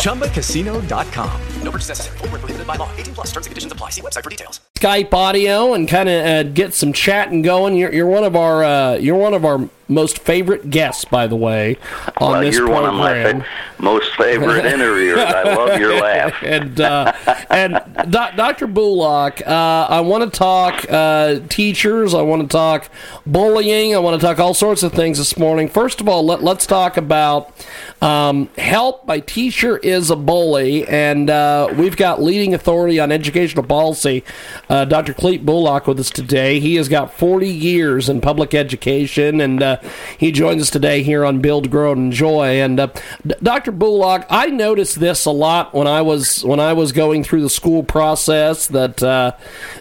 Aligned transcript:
ChumbaCasino.com. 0.00 1.40
No 1.62 1.70
purchase 1.70 1.88
necessary. 1.88 2.18
Full 2.18 2.28
prohibited 2.28 2.66
by 2.66 2.76
law. 2.76 2.90
18 2.96 3.14
plus 3.14 3.26
terms 3.28 3.46
and 3.46 3.50
conditions 3.50 3.72
apply. 3.72 3.90
See 3.90 4.00
website 4.02 4.24
for 4.24 4.30
details. 4.30 4.60
Skype 4.76 5.12
audio 5.12 5.74
and 5.74 5.86
kind 5.88 6.08
of 6.08 6.24
uh, 6.24 6.42
get 6.44 6.72
some 6.74 6.92
chatting 6.92 7.42
going. 7.42 7.76
You're, 7.76 7.92
you're 7.92 8.06
one 8.06 8.24
of 8.24 8.34
our 8.36 8.64
uh, 8.64 8.94
you're 8.94 9.16
one 9.16 9.34
of 9.34 9.44
our 9.44 9.68
most 9.88 10.20
favorite 10.20 10.70
guests, 10.70 11.04
by 11.04 11.26
the 11.26 11.34
way, 11.34 11.76
on 12.18 12.30
well, 12.32 12.40
this 12.40 12.56
you're 12.56 12.66
program. 12.68 12.96
one 12.98 13.10
of 13.18 13.36
my 13.36 13.42
fa- 13.42 13.46
most 13.82 14.14
favorite 14.14 14.64
interviewers. 14.72 15.18
I 15.18 15.42
love 15.54 15.78
your 15.80 16.00
laugh. 16.00 16.32
and 16.42 16.80
uh, 16.80 17.12
and 17.50 17.74
Do- 18.04 18.36
Dr. 18.36 18.66
Bulach, 18.68 19.46
uh, 19.46 19.86
I 19.90 20.00
want 20.00 20.32
to 20.32 20.38
talk 20.38 20.86
uh, 20.88 21.40
teachers. 21.50 22.14
I 22.14 22.22
want 22.22 22.40
to 22.42 22.48
talk 22.48 22.88
bullying. 23.26 23.94
I 23.94 23.98
want 23.98 24.18
to 24.18 24.26
talk 24.26 24.38
all 24.38 24.54
sorts 24.54 24.82
of 24.82 24.92
things 24.92 25.18
this 25.18 25.36
morning. 25.36 25.68
First 25.68 26.00
of 26.00 26.08
all, 26.08 26.24
let, 26.24 26.42
let's 26.42 26.66
talk 26.66 26.96
about 26.96 27.52
um, 28.00 28.48
help. 28.90 29.06
My 29.06 29.20
teacher 29.20 29.78
is 29.78 30.10
a 30.10 30.16
bully, 30.16 30.86
and 30.88 31.30
uh, 31.30 31.72
we've 31.76 31.96
got 31.96 32.20
leading 32.20 32.54
authority 32.54 32.98
on 32.98 33.12
educational 33.12 33.64
policy, 33.64 34.24
uh, 34.68 34.84
Dr. 34.84 35.14
Clete 35.14 35.44
Bulach, 35.46 35.86
with 35.86 36.00
us 36.00 36.10
today. 36.10 36.58
He 36.58 36.74
has 36.74 36.88
got 36.88 37.14
40 37.14 37.48
years 37.48 38.08
in 38.08 38.20
public 38.20 38.52
education, 38.52 39.40
and 39.40 39.62
uh, 39.62 39.80
he 40.18 40.32
joins 40.32 40.62
us 40.62 40.70
today 40.70 41.02
here 41.02 41.24
on 41.24 41.40
Build, 41.40 41.70
Grow, 41.70 41.92
and 41.92 42.10
Enjoy. 42.12 42.60
And 42.60 42.80
uh, 42.80 42.88
D- 43.24 43.34
Dr. 43.42 43.72
Bulach, 43.72 44.26
I 44.28 44.46
noticed 44.46 44.98
this 44.98 45.24
a 45.24 45.30
lot 45.30 45.72
when 45.72 45.86
I 45.86 46.02
was 46.02 46.44
when 46.44 46.58
I 46.58 46.72
was 46.72 46.90
going 46.92 47.22
through 47.22 47.42
the 47.42 47.50
school 47.50 47.82
process 47.84 48.66
that 48.68 49.02
uh, 49.02 49.32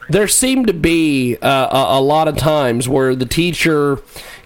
there 0.09 0.27
seemed 0.27 0.67
to 0.67 0.73
be 0.73 1.37
uh, 1.37 1.95
a, 1.95 1.99
a 1.99 2.01
lot 2.01 2.27
of 2.27 2.37
times 2.37 2.87
where 2.87 3.15
the 3.15 3.25
teacher 3.25 4.01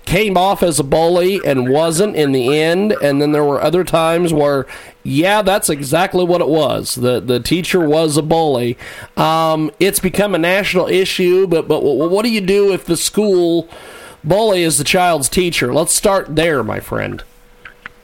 came 0.05 0.37
off 0.37 0.61
as 0.63 0.79
a 0.79 0.83
bully 0.83 1.39
and 1.45 1.69
wasn't 1.69 2.15
in 2.15 2.31
the 2.31 2.57
end. 2.57 2.91
And 3.01 3.21
then 3.21 3.31
there 3.31 3.43
were 3.43 3.61
other 3.61 3.83
times 3.83 4.33
where 4.33 4.65
yeah 5.03 5.41
that's 5.41 5.69
exactly 5.69 6.23
what 6.23 6.41
it 6.41 6.47
was. 6.47 6.95
The 6.95 7.19
the 7.19 7.39
teacher 7.39 7.79
was 7.87 8.17
a 8.17 8.21
bully. 8.21 8.77
Um, 9.17 9.71
it's 9.79 9.99
become 9.99 10.35
a 10.35 10.39
national 10.39 10.87
issue 10.87 11.47
but 11.47 11.67
but 11.67 11.81
what 11.83 12.23
do 12.23 12.31
you 12.31 12.41
do 12.41 12.71
if 12.73 12.85
the 12.85 12.97
school 12.97 13.67
bully 14.23 14.63
is 14.63 14.77
the 14.77 14.83
child's 14.83 15.29
teacher? 15.29 15.73
Let's 15.73 15.93
start 15.93 16.35
there 16.35 16.63
my 16.63 16.79
friend. 16.79 17.23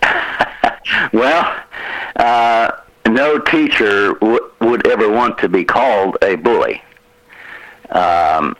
Well 1.13 1.55
uh, 2.15 2.71
no 3.07 3.39
teacher 3.39 4.13
w- 4.15 4.51
would 4.59 4.85
ever 4.87 5.09
want 5.09 5.37
to 5.39 5.49
be 5.49 5.63
called 5.63 6.17
a 6.21 6.35
bully. 6.35 6.81
Um, 7.89 8.55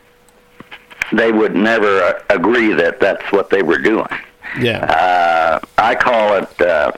they 1.12 1.32
would 1.32 1.54
never 1.54 2.22
agree 2.30 2.72
that 2.72 3.00
that's 3.00 3.30
what 3.32 3.50
they 3.50 3.62
were 3.62 3.78
doing. 3.78 4.06
Yeah. 4.58 4.84
Uh, 4.84 5.60
I 5.78 5.94
call 5.94 6.36
it 6.36 6.60
uh, 6.60 6.92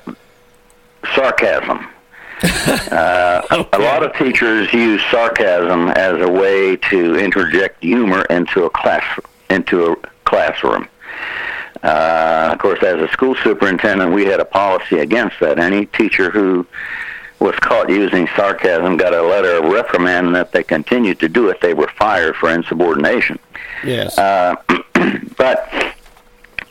sarcasm. 1.15 1.89
uh, 2.43 3.43
okay. 3.51 3.69
A 3.73 3.79
lot 3.79 4.03
of 4.03 4.15
teachers 4.15 4.73
use 4.73 5.01
sarcasm 5.11 5.89
as 5.89 6.21
a 6.21 6.29
way 6.29 6.77
to 6.77 7.17
interject 7.17 7.83
humor 7.83 8.25
into 8.25 8.65
a 8.65 8.71
class 8.71 9.05
into 9.51 9.93
a 9.93 9.97
classroom. 10.25 10.89
Uh, 11.83 12.51
of 12.53 12.59
course, 12.59 12.83
as 12.83 13.01
a 13.01 13.09
school 13.09 13.35
superintendent, 13.43 14.13
we 14.13 14.25
had 14.25 14.41
a 14.41 14.45
policy 14.45 14.99
against 14.99 15.39
that. 15.41 15.59
Any 15.59 15.87
teacher 15.87 16.31
who 16.31 16.67
was 17.43 17.57
caught 17.57 17.91
using 17.91 18.29
sarcasm 18.37 18.97
got 18.97 19.13
a 19.13 19.21
letter 19.21 19.57
of 19.57 19.65
reprimand, 19.65 20.29
and 20.29 20.37
if 20.37 20.53
they 20.53 20.63
continued 20.63 21.19
to 21.19 21.29
do 21.29 21.49
it, 21.49 21.61
they 21.61 21.75
were 21.75 21.89
fired 21.89 22.37
for 22.37 22.51
insubordination. 22.51 23.39
Yes. 23.85 24.17
Uh, 24.17 24.55
but, 25.37 25.69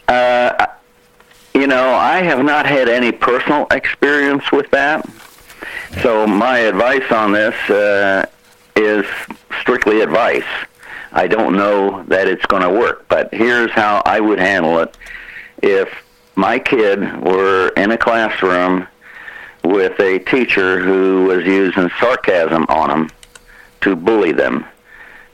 uh, 0.08 0.68
you 1.54 1.68
know, 1.68 1.94
I 1.94 2.22
have 2.22 2.44
not 2.46 2.66
had 2.66 2.88
any 2.88 3.12
personal 3.12 3.68
experience 3.72 4.50
with 4.52 4.72
that. 4.72 5.08
So 6.02 6.26
my 6.26 6.59
advice 6.59 7.12
on 7.12 7.34
this 7.34 7.56
uh, 7.70 8.26
is 8.78 9.06
strictly 9.59 10.00
advice. 10.00 10.48
I 11.12 11.28
don't 11.28 11.58
know 11.58 12.03
that 12.03 12.30
it's 12.30 12.46
going 12.46 12.64
to 12.64 12.70
work, 12.70 13.09
but 13.09 13.34
here's 13.34 13.72
how 13.72 14.02
I 14.06 14.22
would 14.22 14.40
handle 14.40 14.80
it. 14.80 14.96
If 15.62 15.90
my 16.36 16.59
kid 16.59 17.22
were 17.22 17.74
in 17.76 17.92
a 17.92 17.98
classroom 17.98 18.88
with 19.63 19.99
a 19.99 20.19
teacher 20.19 20.79
who 20.79 21.25
was 21.25 21.45
using 21.45 21.89
sarcasm 21.99 22.66
on 22.69 22.89
them 22.89 23.09
to 23.81 23.95
bully 23.95 24.31
them, 24.31 24.66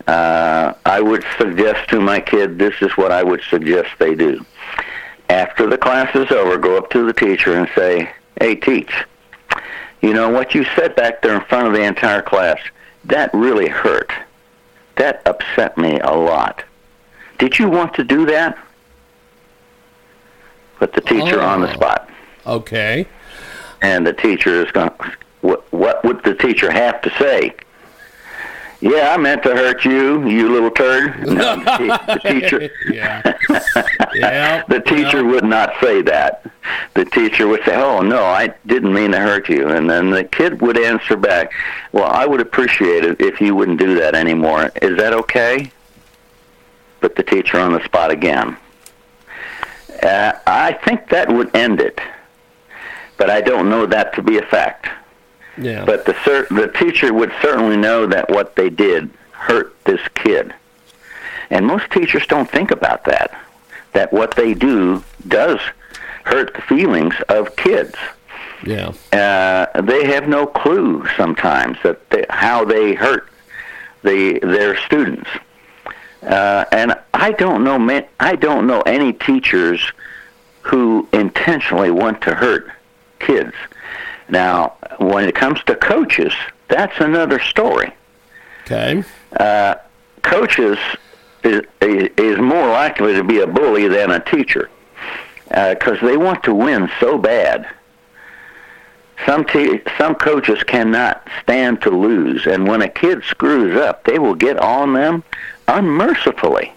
uh, 0.07 0.73
I 0.85 1.01
would 1.01 1.25
suggest 1.37 1.89
to 1.89 1.99
my 1.99 2.19
kid 2.19 2.57
this 2.57 2.75
is 2.81 2.91
what 2.97 3.11
I 3.11 3.23
would 3.23 3.41
suggest 3.49 3.89
they 3.99 4.15
do. 4.15 4.45
After 5.29 5.67
the 5.69 5.77
class 5.77 6.15
is 6.15 6.31
over, 6.31 6.57
go 6.57 6.77
up 6.77 6.89
to 6.91 7.05
the 7.05 7.13
teacher 7.13 7.53
and 7.53 7.69
say, 7.75 8.11
Hey, 8.39 8.55
teach, 8.55 8.91
you 10.01 10.13
know 10.13 10.29
what 10.29 10.55
you 10.55 10.63
said 10.75 10.95
back 10.95 11.21
there 11.21 11.35
in 11.35 11.41
front 11.45 11.67
of 11.67 11.73
the 11.73 11.83
entire 11.83 12.21
class, 12.21 12.59
that 13.05 13.33
really 13.33 13.67
hurt. 13.67 14.11
That 14.95 15.21
upset 15.25 15.77
me 15.77 15.99
a 15.99 16.11
lot. 16.11 16.63
Did 17.37 17.59
you 17.59 17.69
want 17.69 17.93
to 17.95 18.03
do 18.03 18.25
that? 18.27 18.57
Put 20.77 20.93
the 20.93 21.01
teacher 21.01 21.41
oh, 21.41 21.45
on 21.45 21.61
the 21.61 21.73
spot. 21.73 22.09
Okay. 22.45 23.07
And 23.81 24.05
the 24.05 24.13
teacher 24.13 24.63
is 24.65 24.71
going, 24.71 24.91
what, 25.41 25.71
what 25.71 26.03
would 26.03 26.23
the 26.23 26.33
teacher 26.33 26.71
have 26.71 27.01
to 27.01 27.09
say? 27.17 27.55
Yeah, 28.79 29.11
I 29.11 29.17
meant 29.17 29.41
to 29.43 29.55
hurt 29.55 29.85
you, 29.85 30.27
you 30.27 30.51
little 30.51 30.69
turd. 30.69 31.15
No, 31.27 31.55
the, 31.55 31.99
the 32.07 32.29
teacher, 32.29 32.69
yeah, 32.91 33.33
yeah, 34.13 34.63
the 34.69 34.79
teacher 34.81 35.21
yeah. 35.23 35.31
would 35.31 35.43
not 35.43 35.73
say 35.81 36.01
that. 36.03 36.45
The 36.93 37.05
teacher 37.05 37.47
would 37.47 37.63
say, 37.63 37.75
"Oh 37.75 38.01
no, 38.01 38.23
I 38.23 38.53
didn't 38.65 38.93
mean 38.93 39.11
to 39.11 39.19
hurt 39.19 39.49
you," 39.49 39.69
and 39.69 39.89
then 39.89 40.09
the 40.11 40.23
kid 40.23 40.61
would 40.61 40.77
answer 40.77 41.15
back, 41.15 41.51
"Well, 41.91 42.05
I 42.05 42.25
would 42.25 42.41
appreciate 42.41 43.03
it 43.03 43.19
if 43.19 43.41
you 43.41 43.55
wouldn't 43.55 43.79
do 43.79 43.95
that 43.95 44.15
anymore. 44.15 44.71
Is 44.81 44.97
that 44.97 45.13
okay?" 45.13 45.71
Put 47.01 47.15
the 47.15 47.23
teacher 47.23 47.59
on 47.59 47.73
the 47.73 47.83
spot 47.83 48.11
again. 48.11 48.57
Uh, 50.03 50.33
I 50.45 50.73
think 50.73 51.09
that 51.09 51.31
would 51.31 51.55
end 51.55 51.79
it, 51.79 51.99
but 53.17 53.29
I 53.29 53.41
don't 53.41 53.69
know 53.69 53.85
that 53.85 54.13
to 54.13 54.21
be 54.21 54.37
a 54.37 54.43
fact. 54.43 54.87
Yeah. 55.57 55.85
But 55.85 56.05
the 56.05 56.15
cer- 56.23 56.47
the 56.51 56.67
teacher 56.67 57.13
would 57.13 57.33
certainly 57.41 57.77
know 57.77 58.05
that 58.05 58.29
what 58.29 58.55
they 58.55 58.69
did 58.69 59.09
hurt 59.31 59.75
this 59.85 60.01
kid. 60.13 60.53
And 61.49 61.65
most 61.65 61.89
teachers 61.91 62.27
don't 62.27 62.49
think 62.49 62.71
about 62.71 63.05
that. 63.05 63.37
That 63.93 64.13
what 64.13 64.35
they 64.35 64.53
do 64.53 65.03
does 65.27 65.59
hurt 66.25 66.53
the 66.53 66.61
feelings 66.61 67.15
of 67.29 67.55
kids. 67.55 67.95
Yeah. 68.65 68.91
Uh, 69.11 69.81
they 69.81 70.05
have 70.07 70.27
no 70.27 70.45
clue 70.45 71.07
sometimes 71.15 71.77
that 71.83 72.07
they, 72.09 72.25
how 72.29 72.65
they 72.65 72.93
hurt 72.93 73.29
the 74.03 74.39
their 74.41 74.77
students. 74.77 75.29
Uh, 76.21 76.65
and 76.71 76.95
I 77.13 77.31
don't 77.31 77.63
know 77.63 78.05
I 78.19 78.35
don't 78.35 78.67
know 78.67 78.81
any 78.81 79.13
teachers 79.13 79.91
who 80.61 81.07
intentionally 81.13 81.91
want 81.91 82.21
to 82.21 82.35
hurt 82.35 82.71
kids. 83.19 83.53
Now, 84.29 84.73
when 84.97 85.27
it 85.27 85.35
comes 85.35 85.63
to 85.65 85.75
coaches, 85.75 86.33
that's 86.67 86.99
another 86.99 87.39
story. 87.39 87.93
Okay. 88.65 89.03
Uh, 89.39 89.75
coaches 90.21 90.77
is, 91.43 91.61
is 91.81 92.37
more 92.37 92.67
likely 92.67 93.13
to 93.13 93.23
be 93.23 93.39
a 93.39 93.47
bully 93.47 93.87
than 93.87 94.11
a 94.11 94.19
teacher 94.19 94.69
because 95.47 96.03
uh, 96.03 96.05
they 96.05 96.17
want 96.17 96.43
to 96.43 96.53
win 96.53 96.89
so 96.99 97.17
bad. 97.17 97.67
Some 99.25 99.45
te- 99.45 99.81
some 99.97 100.13
coaches 100.15 100.61
cannot 100.63 101.27
stand 101.41 101.81
to 101.81 101.89
lose, 101.89 102.45
and 102.45 102.67
when 102.67 102.81
a 102.81 102.89
kid 102.89 103.23
screws 103.23 103.75
up, 103.75 104.03
they 104.03 104.19
will 104.19 104.35
get 104.35 104.59
on 104.59 104.93
them 104.93 105.23
unmercifully. 105.67 106.71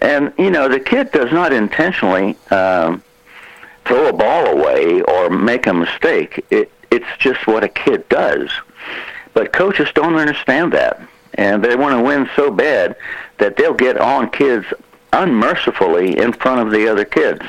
And 0.00 0.32
you 0.38 0.50
know 0.50 0.68
the 0.68 0.80
kid 0.80 1.10
does 1.12 1.32
not 1.32 1.52
intentionally 1.52 2.36
um, 2.50 3.02
throw 3.86 4.08
a 4.08 4.12
ball 4.12 4.46
away 4.46 5.02
or 5.02 5.30
make 5.30 5.66
a 5.66 5.74
mistake. 5.74 6.44
It, 6.50 6.70
it's 6.90 7.06
just 7.18 7.46
what 7.46 7.64
a 7.64 7.68
kid 7.68 8.08
does. 8.08 8.50
But 9.34 9.52
coaches 9.52 9.88
don't 9.94 10.14
understand 10.14 10.72
that. 10.72 11.00
And 11.34 11.62
they 11.62 11.76
want 11.76 11.96
to 11.98 12.02
win 12.02 12.28
so 12.34 12.50
bad 12.50 12.96
that 13.38 13.56
they'll 13.56 13.74
get 13.74 13.98
on 13.98 14.30
kids 14.30 14.66
unmercifully 15.12 16.18
in 16.18 16.32
front 16.32 16.60
of 16.60 16.72
the 16.72 16.88
other 16.88 17.04
kids. 17.04 17.42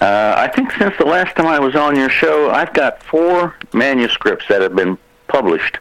Uh, 0.00 0.34
I 0.36 0.48
think 0.48 0.72
since 0.72 0.96
the 0.98 1.04
last 1.04 1.36
time 1.36 1.46
I 1.46 1.60
was 1.60 1.76
on 1.76 1.94
your 1.94 2.08
show, 2.08 2.50
I've 2.50 2.72
got 2.72 3.02
four 3.02 3.54
manuscripts 3.72 4.46
that 4.48 4.62
have 4.62 4.74
been 4.74 4.96
published 5.28 5.78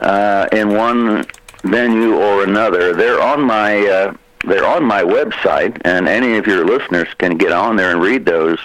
uh, 0.00 0.48
in 0.52 0.76
one 0.76 1.24
venue 1.62 2.16
or 2.16 2.42
another. 2.42 2.92
They're 2.94 3.20
on 3.22 3.42
my 3.42 3.86
uh, 3.86 4.14
they're 4.44 4.66
on 4.66 4.84
my 4.84 5.02
website, 5.02 5.80
and 5.84 6.08
any 6.08 6.36
of 6.36 6.46
your 6.46 6.64
listeners 6.64 7.08
can 7.18 7.36
get 7.36 7.52
on 7.52 7.76
there 7.76 7.90
and 7.90 8.00
read 8.00 8.24
those 8.26 8.58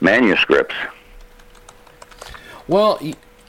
manuscripts. 0.00 0.74
Well, 2.68 2.98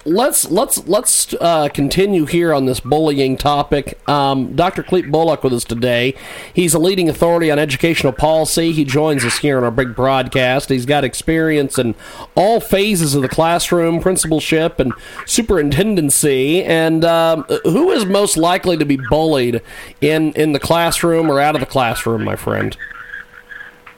let's 0.08 0.50
let's 0.50 0.88
let's 0.88 1.34
uh, 1.42 1.68
continue 1.70 2.26
here 2.26 2.54
on 2.54 2.66
this 2.66 2.80
bullying 2.80 3.38
topic. 3.38 4.00
Um, 4.10 4.56
Dr. 4.56 4.82
Clete 4.82 5.08
Bulach 5.08 5.44
with 5.44 5.54
us 5.54 5.64
today. 5.64 6.16
He's 6.54 6.74
a 6.74 6.80
leading 6.80 7.10
authority 7.10 7.52
on 7.52 7.60
educational 7.60 8.14
policy. 8.14 8.72
He 8.72 8.86
joins 8.86 9.26
us 9.26 9.40
here 9.40 9.58
on 9.58 9.64
our 9.64 9.72
big 9.72 9.96
broadcast. 9.96 10.70
He's 10.70 10.86
got 10.86 11.04
experience 11.04 11.78
in 11.78 11.94
all 12.36 12.60
phases 12.60 13.16
of 13.16 13.22
the 13.22 13.30
classroom, 13.30 14.00
principalship, 14.00 14.80
and 14.80 14.94
superintendency. 15.26 16.64
And 16.64 17.04
um, 17.04 17.44
who 17.64 17.92
is 17.92 18.06
most 18.06 18.38
likely 18.38 18.78
to 18.78 18.86
be 18.86 18.98
bullied 19.10 19.62
in 20.00 20.32
in 20.34 20.54
the 20.54 20.60
classroom 20.60 21.30
or 21.30 21.40
out 21.40 21.56
of 21.56 21.60
the 21.60 21.68
classroom, 21.68 22.24
my 22.24 22.36
friend? 22.36 22.78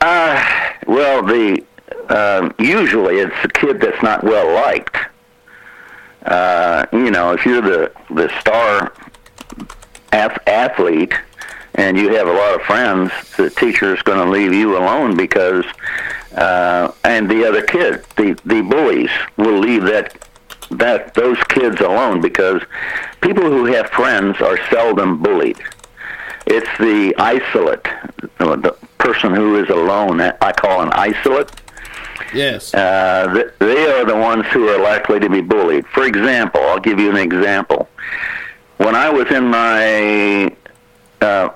Uh, 0.01 0.71
well, 0.87 1.23
the 1.23 1.63
um, 2.09 2.53
usually 2.57 3.17
it's 3.17 3.35
the 3.43 3.49
kid 3.49 3.79
that's 3.79 4.01
not 4.01 4.23
well 4.23 4.51
liked 4.55 4.97
uh, 6.29 6.85
you 6.93 7.09
know, 7.09 7.33
if 7.33 7.45
you're 7.45 7.61
the 7.61 7.91
the 8.11 8.29
star 8.39 8.93
ath- 10.11 10.47
athlete 10.47 11.13
and 11.75 11.97
you 11.97 12.13
have 12.13 12.27
a 12.27 12.31
lot 12.31 12.55
of 12.55 12.61
friends, 12.61 13.11
the 13.35 13.49
teacher 13.49 13.95
is 13.95 14.01
going 14.03 14.19
to 14.19 14.29
leave 14.29 14.53
you 14.53 14.77
alone 14.77 15.17
because, 15.17 15.65
uh, 16.35 16.91
and 17.03 17.29
the 17.29 17.47
other 17.47 17.63
kid, 17.63 18.05
the 18.15 18.39
the 18.45 18.61
bullies 18.61 19.09
will 19.37 19.57
leave 19.57 19.83
that 19.83 20.15
that 20.71 21.15
those 21.15 21.37
kids 21.45 21.81
alone 21.81 22.21
because 22.21 22.61
people 23.21 23.43
who 23.43 23.65
have 23.65 23.89
friends 23.89 24.39
are 24.39 24.59
seldom 24.69 25.21
bullied. 25.21 25.59
It's 26.45 26.69
the 26.77 27.13
isolate, 27.17 27.87
the 28.37 28.75
person 28.99 29.33
who 29.33 29.63
is 29.63 29.69
alone. 29.69 30.21
I 30.21 30.51
call 30.51 30.81
an 30.81 30.89
isolate 30.93 31.51
Yes. 32.33 32.73
Uh, 32.73 33.49
they 33.59 33.91
are 33.91 34.05
the 34.05 34.15
ones 34.15 34.45
who 34.47 34.67
are 34.69 34.79
likely 34.79 35.19
to 35.19 35.29
be 35.29 35.41
bullied. 35.41 35.87
For 35.87 36.05
example, 36.05 36.61
I'll 36.61 36.79
give 36.79 36.99
you 36.99 37.09
an 37.09 37.17
example. 37.17 37.89
When 38.77 38.95
I 38.95 39.09
was 39.09 39.29
in 39.31 39.45
my 39.45 40.55
uh, 41.21 41.49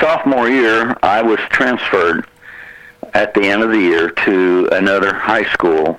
sophomore 0.00 0.48
year, 0.48 0.96
I 1.02 1.22
was 1.22 1.38
transferred 1.50 2.26
at 3.14 3.34
the 3.34 3.42
end 3.42 3.62
of 3.62 3.70
the 3.70 3.78
year 3.78 4.10
to 4.10 4.68
another 4.72 5.14
high 5.14 5.50
school 5.52 5.98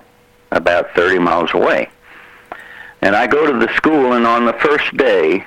about 0.51 0.93
30 0.95 1.19
miles 1.19 1.53
away. 1.53 1.89
And 3.01 3.15
I 3.15 3.27
go 3.27 3.51
to 3.51 3.59
the 3.59 3.73
school, 3.75 4.13
and 4.13 4.25
on 4.25 4.45
the 4.45 4.53
first 4.53 4.95
day, 4.95 5.45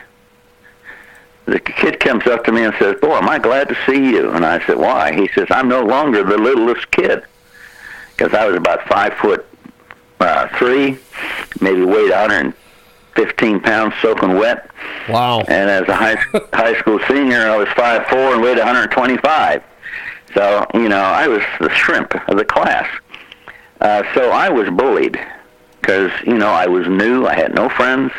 the 1.46 1.58
kid 1.60 2.00
comes 2.00 2.26
up 2.26 2.44
to 2.44 2.52
me 2.52 2.64
and 2.64 2.74
says, 2.78 2.96
Boy, 3.00 3.16
am 3.16 3.28
I 3.28 3.38
glad 3.38 3.68
to 3.68 3.76
see 3.86 4.10
you. 4.10 4.30
And 4.32 4.44
I 4.44 4.64
said, 4.66 4.76
Why? 4.76 5.14
He 5.14 5.28
says, 5.28 5.46
I'm 5.50 5.68
no 5.68 5.82
longer 5.82 6.22
the 6.22 6.36
littlest 6.36 6.90
kid 6.90 7.24
because 8.16 8.34
I 8.34 8.46
was 8.46 8.56
about 8.56 8.86
five 8.88 9.12
foot 9.14 9.46
uh, 10.20 10.48
three, 10.58 10.98
maybe 11.60 11.82
weighed 11.82 12.10
115 12.10 13.60
pounds 13.60 13.94
soaking 14.00 14.34
wet. 14.36 14.70
Wow! 15.08 15.40
And 15.40 15.70
as 15.70 15.88
a 15.88 15.94
high 15.94 16.14
high 16.52 16.78
school 16.78 16.98
senior, 17.08 17.40
I 17.40 17.56
was 17.56 17.68
five 17.70 18.06
four 18.06 18.34
and 18.34 18.42
weighed 18.42 18.58
125. 18.58 19.62
So 20.34 20.66
you 20.74 20.88
know, 20.88 20.98
I 20.98 21.28
was 21.28 21.42
the 21.60 21.70
shrimp 21.70 22.14
of 22.28 22.36
the 22.36 22.44
class. 22.44 22.88
Uh, 23.80 24.02
so 24.14 24.30
I 24.30 24.48
was 24.48 24.68
bullied 24.70 25.20
because 25.80 26.10
you 26.26 26.36
know 26.38 26.48
I 26.48 26.66
was 26.66 26.86
new, 26.88 27.26
I 27.26 27.34
had 27.34 27.54
no 27.54 27.68
friends, 27.68 28.12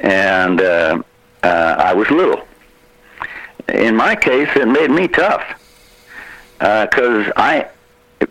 and 0.00 0.60
uh, 0.60 1.02
uh, 1.42 1.76
I 1.78 1.94
was 1.94 2.10
little. 2.10 2.46
In 3.68 3.96
my 3.96 4.14
case, 4.14 4.48
it 4.56 4.68
made 4.68 4.90
me 4.90 5.08
tough 5.08 5.42
because 6.58 7.26
uh, 7.28 7.32
I 7.36 7.68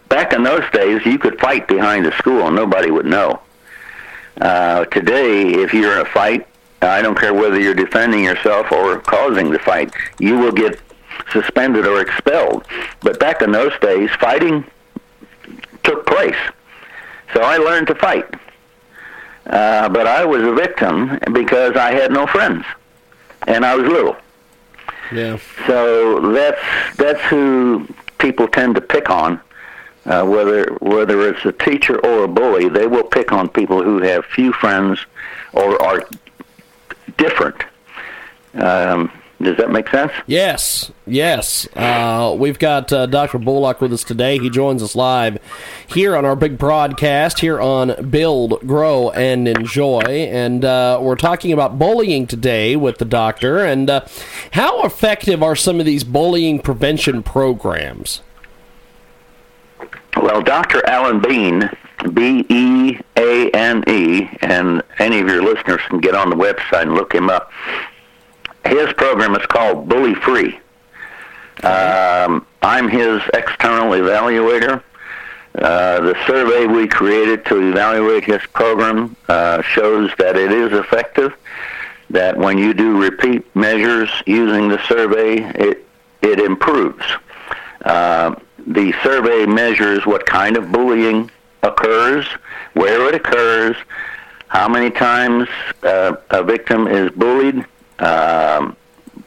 back 0.10 0.34
in 0.34 0.44
those 0.44 0.70
days, 0.72 1.06
you 1.06 1.18
could 1.18 1.40
fight 1.40 1.68
behind 1.68 2.06
the 2.06 2.12
school 2.14 2.48
and 2.48 2.56
nobody 2.56 2.92
would 2.92 3.06
know. 3.06 3.42
Uh, 4.40 4.86
today, 4.86 5.50
if 5.50 5.74
you're 5.74 5.94
in 5.94 6.06
a 6.06 6.10
fight, 6.10 6.48
I 6.82 7.02
don't 7.02 7.18
care 7.18 7.34
whether 7.34 7.60
you're 7.60 7.74
defending 7.74 8.24
yourself 8.24 8.72
or 8.72 9.00
causing 9.00 9.52
the 9.52 9.60
fight, 9.60 9.94
you 10.20 10.38
will 10.38 10.52
get 10.52 10.80
suspended 11.32 11.86
or 11.86 12.02
expelled. 12.02 12.66
But 13.02 13.20
back 13.20 13.42
in 13.42 13.52
those 13.52 13.78
days, 13.80 14.10
fighting 14.20 14.66
took 15.84 16.06
place. 16.06 16.38
So 17.34 17.42
I 17.42 17.58
learned 17.58 17.88
to 17.88 17.96
fight. 17.96 18.26
Uh, 19.46 19.90
but 19.90 20.08
I 20.08 20.24
was 20.24 20.42
a 20.44 20.54
victim 20.54 21.20
because 21.34 21.76
I 21.76 21.94
had 21.94 22.12
no 22.12 22.26
friends, 22.26 22.66
and 23.46 23.66
I 23.66 23.76
was 23.76 23.86
little. 23.86 24.16
Yeah. 25.12 25.38
So 25.68 26.32
that's 26.32 26.96
that's 26.96 27.22
who 27.24 27.88
people 28.20 28.48
tend 28.48 28.76
to 28.76 28.82
pick 28.82 29.10
on 29.10 29.42
uh, 30.06 30.26
whether 30.26 30.66
whether 30.82 31.30
it's 31.30 31.46
a 31.46 31.52
teacher 31.52 31.98
or 32.06 32.26
a 32.26 32.28
bully, 32.28 32.70
they 32.70 32.88
will 32.88 33.04
pick 33.04 33.32
on 33.32 33.50
people 33.50 33.82
who 33.84 34.02
have 34.02 34.26
few 34.26 34.52
friends 34.54 35.00
or 35.54 35.82
are 35.82 36.08
different. 37.18 37.64
Um, 38.54 39.12
does 39.42 39.58
that 39.58 39.72
make 39.72 39.90
sense? 39.90 40.12
Yes, 40.26 40.92
yes. 41.06 41.68
Uh, 41.76 42.34
we've 42.38 42.60
got 42.60 42.94
uh, 42.94 43.08
Dr. 43.08 43.40
Bulach 43.40 43.82
with 43.82 43.92
us 43.92 44.04
today. 44.04 44.40
He 44.40 44.50
joins 44.50 44.82
us 44.82 44.96
live 44.96 45.38
here 45.86 46.16
on 46.16 46.24
our 46.24 46.36
big 46.36 46.58
broadcast 46.58 47.40
here 47.40 47.60
on 47.60 48.10
Build, 48.10 48.66
Grow, 48.66 49.10
and 49.10 49.48
Enjoy. 49.48 50.00
And 50.00 50.64
uh, 50.64 51.00
we're 51.02 51.16
talking 51.16 51.52
about 51.52 51.78
bullying 51.78 52.26
today 52.26 52.78
with 52.78 53.00
the 53.00 53.06
doctor. 53.06 53.60
And 53.60 53.90
uh, 53.90 54.06
how 54.52 54.84
effective 54.84 55.44
are 55.44 55.58
some 55.58 55.80
of 55.80 55.86
these 55.86 56.06
bullying 56.06 56.60
prevention 56.60 57.22
programs? 57.22 58.22
Well, 60.24 60.42
Dr. 60.42 60.82
Alan 60.88 61.20
Beane, 61.20 61.70
B 62.14 62.46
E 62.48 62.98
A 63.18 63.52
N 63.52 63.84
E, 63.90 64.30
and 64.40 64.82
any 64.98 65.20
of 65.20 65.28
your 65.28 65.44
listeners 65.44 65.82
can 65.90 66.00
get 66.00 66.16
on 66.16 66.30
the 66.30 66.36
website 66.38 66.84
and 66.84 66.94
look 66.94 67.14
him 67.14 67.30
up. 67.30 67.52
His 68.64 68.94
program 68.94 69.36
is 69.36 69.46
called 69.48 69.90
Bully 69.90 70.16
Free. 70.16 70.62
Um, 71.62 72.48
I'm 72.62 72.88
his 72.88 73.22
external 73.34 73.92
evaluator. 73.92 74.82
Uh, 75.56 76.00
the 76.00 76.16
survey 76.26 76.68
we 76.68 76.88
created 76.88 77.44
to 77.48 77.58
evaluate 77.58 78.24
his 78.24 78.42
program 78.54 79.18
uh, 79.28 79.62
shows 79.62 80.10
that 80.20 80.38
it 80.38 80.54
is 80.54 80.72
effective. 80.72 81.36
That 82.12 82.38
when 82.38 82.58
you 82.58 82.74
do 82.74 82.98
repeat 82.98 83.54
measures 83.58 84.10
using 84.26 84.70
the 84.70 84.82
survey, 84.88 85.40
it 85.54 85.86
it 86.22 86.40
improves. 86.40 87.04
Uh, 87.84 88.36
the 88.68 88.94
survey 89.04 89.46
measures 89.46 90.06
what 90.06 90.26
kind 90.26 90.56
of 90.56 90.72
bullying 90.72 91.30
occurs, 91.64 92.26
where 92.74 93.08
it 93.08 93.16
occurs, 93.16 93.76
how 94.48 94.70
many 94.70 94.90
times 94.90 95.50
uh, 95.84 96.16
a 96.30 96.44
victim 96.44 96.88
is 96.88 97.12
bullied 97.12 97.66
um, 98.00 98.76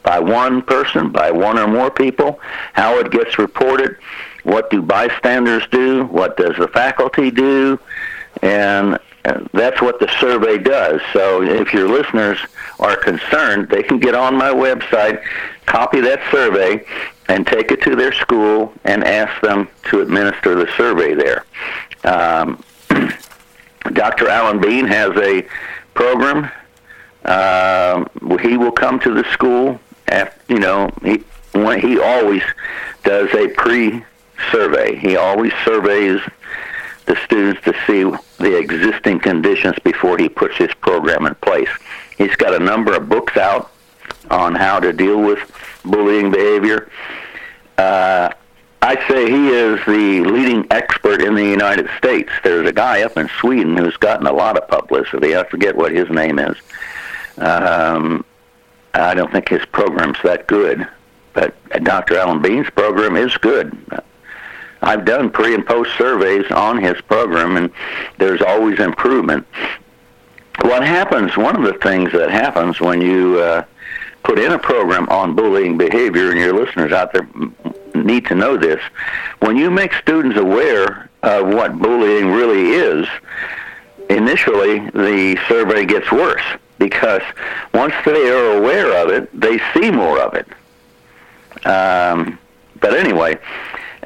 by 0.03 0.19
one 0.19 0.61
person, 0.61 1.11
by 1.11 1.29
one 1.31 1.59
or 1.59 1.67
more 1.67 1.91
people, 1.91 2.39
how 2.73 2.97
it 2.97 3.11
gets 3.11 3.37
reported, 3.37 3.97
what 4.43 4.69
do 4.69 4.81
bystanders 4.81 5.63
do, 5.71 6.05
what 6.05 6.37
does 6.37 6.55
the 6.57 6.67
faculty 6.69 7.29
do, 7.29 7.79
and 8.41 8.97
that's 9.53 9.81
what 9.81 9.99
the 9.99 10.07
survey 10.19 10.57
does. 10.57 11.01
So 11.11 11.41
if 11.41 11.73
your 11.73 11.89
listeners 11.89 12.39
are 12.79 12.95
concerned, 12.95 13.69
they 13.69 13.83
can 13.83 13.99
get 13.99 14.15
on 14.15 14.35
my 14.35 14.49
website, 14.49 15.21
copy 15.65 15.99
that 16.01 16.21
survey, 16.31 16.85
and 17.27 17.45
take 17.45 17.71
it 17.71 17.81
to 17.83 17.95
their 17.95 18.13
school 18.13 18.73
and 18.83 19.03
ask 19.03 19.41
them 19.41 19.67
to 19.89 20.01
administer 20.01 20.55
the 20.55 20.71
survey 20.77 21.13
there. 21.13 21.45
Um, 22.03 22.63
Dr. 23.93 24.29
Alan 24.29 24.59
Beane 24.59 24.87
has 24.87 25.15
a 25.17 25.45
program. 25.93 26.51
Uh, 27.25 28.05
he 28.41 28.57
will 28.57 28.71
come 28.71 28.99
to 29.01 29.13
the 29.13 29.23
school. 29.31 29.79
After, 30.07 30.53
you 30.53 30.59
know, 30.59 30.89
he 31.03 31.23
when, 31.51 31.79
he 31.81 31.99
always 31.99 32.43
does 33.03 33.33
a 33.33 33.47
pre-survey. 33.49 34.95
He 34.95 35.15
always 35.15 35.51
surveys 35.65 36.21
the 37.05 37.15
students 37.25 37.61
to 37.63 37.73
see 37.85 38.03
the 38.37 38.57
existing 38.57 39.19
conditions 39.19 39.77
before 39.83 40.17
he 40.17 40.29
puts 40.29 40.55
his 40.57 40.73
program 40.75 41.25
in 41.25 41.35
place. 41.35 41.69
He's 42.17 42.35
got 42.35 42.53
a 42.53 42.59
number 42.59 42.95
of 42.95 43.09
books 43.09 43.37
out 43.37 43.71
on 44.29 44.55
how 44.55 44.79
to 44.79 44.93
deal 44.93 45.21
with 45.21 45.39
bullying 45.89 46.31
behavior. 46.31 46.89
Uh, 47.77 48.29
I 48.81 49.07
say 49.07 49.29
he 49.29 49.49
is 49.49 49.79
the 49.85 50.21
leading 50.29 50.67
expert 50.71 51.21
in 51.21 51.35
the 51.35 51.43
United 51.43 51.89
States. 51.97 52.31
There's 52.43 52.67
a 52.67 52.73
guy 52.73 53.01
up 53.01 53.17
in 53.17 53.27
Sweden 53.39 53.75
who's 53.75 53.97
gotten 53.97 54.27
a 54.27 54.31
lot 54.31 54.57
of 54.57 54.67
publicity. 54.67 55.35
I 55.35 55.43
forget 55.45 55.75
what 55.75 55.91
his 55.91 56.09
name 56.09 56.39
is. 56.39 56.55
Um, 57.37 58.23
I 58.93 59.13
don't 59.13 59.31
think 59.31 59.49
his 59.49 59.65
program's 59.65 60.17
that 60.23 60.47
good, 60.47 60.87
but 61.33 61.55
Dr. 61.83 62.17
Alan 62.17 62.41
Beane's 62.41 62.69
program 62.69 63.15
is 63.15 63.35
good. 63.37 63.77
I've 64.81 65.05
done 65.05 65.29
pre 65.31 65.53
and 65.55 65.65
post 65.65 65.91
surveys 65.97 66.49
on 66.51 66.81
his 66.81 66.99
program, 67.01 67.57
and 67.57 67.71
there's 68.17 68.41
always 68.41 68.79
improvement. 68.79 69.45
what 70.61 70.83
happens, 70.83 71.35
one 71.35 71.55
of 71.55 71.63
the 71.63 71.77
things 71.79 72.11
that 72.13 72.29
happens 72.29 72.79
when 72.79 73.01
you 73.01 73.39
uh, 73.39 73.65
put 74.23 74.39
in 74.39 74.51
a 74.51 74.59
program 74.59 75.07
on 75.09 75.35
bullying 75.35 75.77
behavior, 75.77 76.31
and 76.31 76.39
your 76.39 76.53
listeners 76.53 76.91
out 76.91 77.13
there 77.13 77.27
need 77.95 78.25
to 78.27 78.35
know 78.35 78.57
this, 78.57 78.81
when 79.39 79.57
you 79.57 79.71
make 79.71 79.93
students 79.93 80.37
aware 80.37 81.09
of 81.23 81.47
what 81.47 81.77
bullying 81.79 82.31
really 82.31 82.71
is, 82.71 83.07
initially 84.09 84.79
the 84.91 85.37
survey 85.47 85.85
gets 85.85 86.11
worse 86.11 86.43
because 86.79 87.21
once 87.73 87.93
they 88.05 88.29
are 88.29 88.57
aware 88.57 89.03
of 89.03 89.09
it, 89.09 89.39
they 89.39 89.59
see 89.73 89.91
more 89.91 90.19
of 90.19 90.33
it. 90.33 90.47
Um, 91.65 92.37
but 92.79 92.93
anyway, 92.93 93.37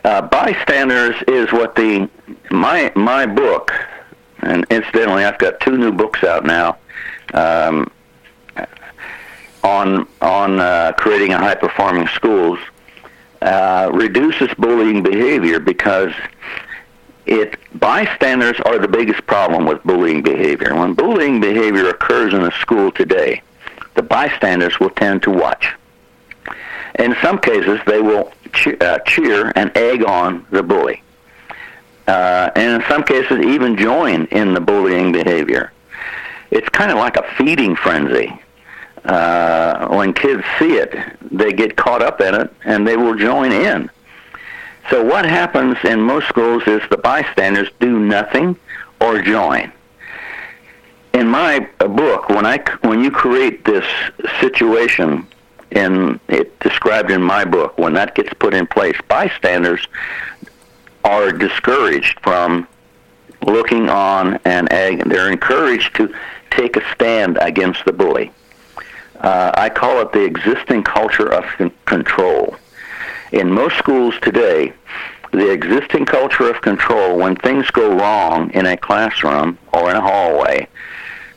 uh, 0.03 0.21
bystanders 0.21 1.15
is 1.27 1.51
what 1.51 1.75
the 1.75 2.09
my 2.49 2.91
my 2.95 3.25
book, 3.25 3.71
and 4.39 4.65
incidentally, 4.69 5.25
I've 5.25 5.37
got 5.37 5.59
two 5.59 5.77
new 5.77 5.91
books 5.91 6.23
out 6.23 6.45
now 6.45 6.77
um, 7.33 7.91
on 9.63 10.07
on 10.21 10.59
uh, 10.59 10.93
creating 10.97 11.33
a 11.33 11.37
high 11.37 11.55
performing 11.55 12.07
schools. 12.07 12.59
Uh, 13.41 13.89
reduces 13.91 14.53
bullying 14.59 15.01
behavior 15.01 15.59
because 15.59 16.13
it 17.25 17.57
bystanders 17.79 18.59
are 18.65 18.77
the 18.77 18.87
biggest 18.87 19.25
problem 19.25 19.65
with 19.65 19.81
bullying 19.83 20.21
behavior. 20.21 20.75
When 20.75 20.93
bullying 20.93 21.39
behavior 21.39 21.89
occurs 21.89 22.35
in 22.35 22.43
a 22.43 22.51
school 22.51 22.91
today, 22.91 23.41
the 23.95 24.03
bystanders 24.03 24.79
will 24.79 24.91
tend 24.91 25.23
to 25.23 25.31
watch. 25.31 25.73
In 26.99 27.15
some 27.21 27.39
cases, 27.39 27.79
they 27.87 27.99
will 28.01 28.31
cheer, 28.53 28.77
uh, 28.81 28.99
cheer 28.99 29.51
and 29.55 29.75
egg 29.75 30.03
on 30.03 30.45
the 30.51 30.61
bully, 30.61 31.01
uh, 32.07 32.51
and 32.55 32.81
in 32.81 32.89
some 32.89 33.03
cases, 33.03 33.39
even 33.43 33.77
join 33.77 34.25
in 34.25 34.53
the 34.53 34.61
bullying 34.61 35.11
behavior. 35.11 35.71
It's 36.51 36.69
kind 36.69 36.91
of 36.91 36.97
like 36.97 37.15
a 37.17 37.23
feeding 37.37 37.75
frenzy. 37.75 38.39
Uh, 39.05 39.87
when 39.87 40.13
kids 40.13 40.43
see 40.59 40.73
it, 40.73 40.95
they 41.31 41.51
get 41.51 41.75
caught 41.75 42.03
up 42.03 42.21
in 42.21 42.35
it, 42.35 42.53
and 42.65 42.87
they 42.87 42.95
will 42.95 43.15
join 43.15 43.51
in. 43.51 43.89
So 44.89 45.03
what 45.03 45.25
happens 45.25 45.77
in 45.83 46.01
most 46.01 46.27
schools 46.27 46.63
is 46.67 46.81
the 46.89 46.97
bystanders 46.97 47.69
do 47.79 47.99
nothing 47.99 48.55
or 48.99 49.21
join. 49.21 49.71
In 51.13 51.27
my 51.27 51.67
book, 51.79 52.29
when 52.29 52.45
I 52.45 52.63
when 52.81 53.03
you 53.03 53.11
create 53.11 53.65
this 53.65 53.85
situation 54.39 55.27
in 55.71 56.19
it 56.27 56.57
described 56.59 57.11
in 57.11 57.21
my 57.21 57.45
book, 57.45 57.77
when 57.77 57.93
that 57.93 58.15
gets 58.15 58.33
put 58.35 58.53
in 58.53 58.67
place, 58.67 58.95
bystanders 59.07 59.85
are 61.03 61.31
discouraged 61.31 62.19
from 62.21 62.67
looking 63.43 63.89
on 63.89 64.39
and 64.45 64.71
ag- 64.71 65.03
they're 65.05 65.31
encouraged 65.31 65.95
to 65.95 66.13
take 66.51 66.77
a 66.77 66.93
stand 66.93 67.37
against 67.41 67.83
the 67.85 67.93
bully. 67.93 68.31
Uh, 69.21 69.51
I 69.55 69.69
call 69.69 70.01
it 70.01 70.11
the 70.11 70.23
existing 70.23 70.83
culture 70.83 71.31
of 71.31 71.45
con- 71.57 71.71
control 71.85 72.55
in 73.31 73.51
most 73.51 73.77
schools 73.77 74.15
today, 74.21 74.73
the 75.31 75.49
existing 75.49 76.05
culture 76.05 76.49
of 76.49 76.61
control, 76.61 77.17
when 77.17 77.35
things 77.37 77.69
go 77.71 77.95
wrong 77.95 78.51
in 78.51 78.65
a 78.65 78.75
classroom 78.75 79.57
or 79.73 79.89
in 79.89 79.95
a 79.95 80.01
hallway, 80.01 80.67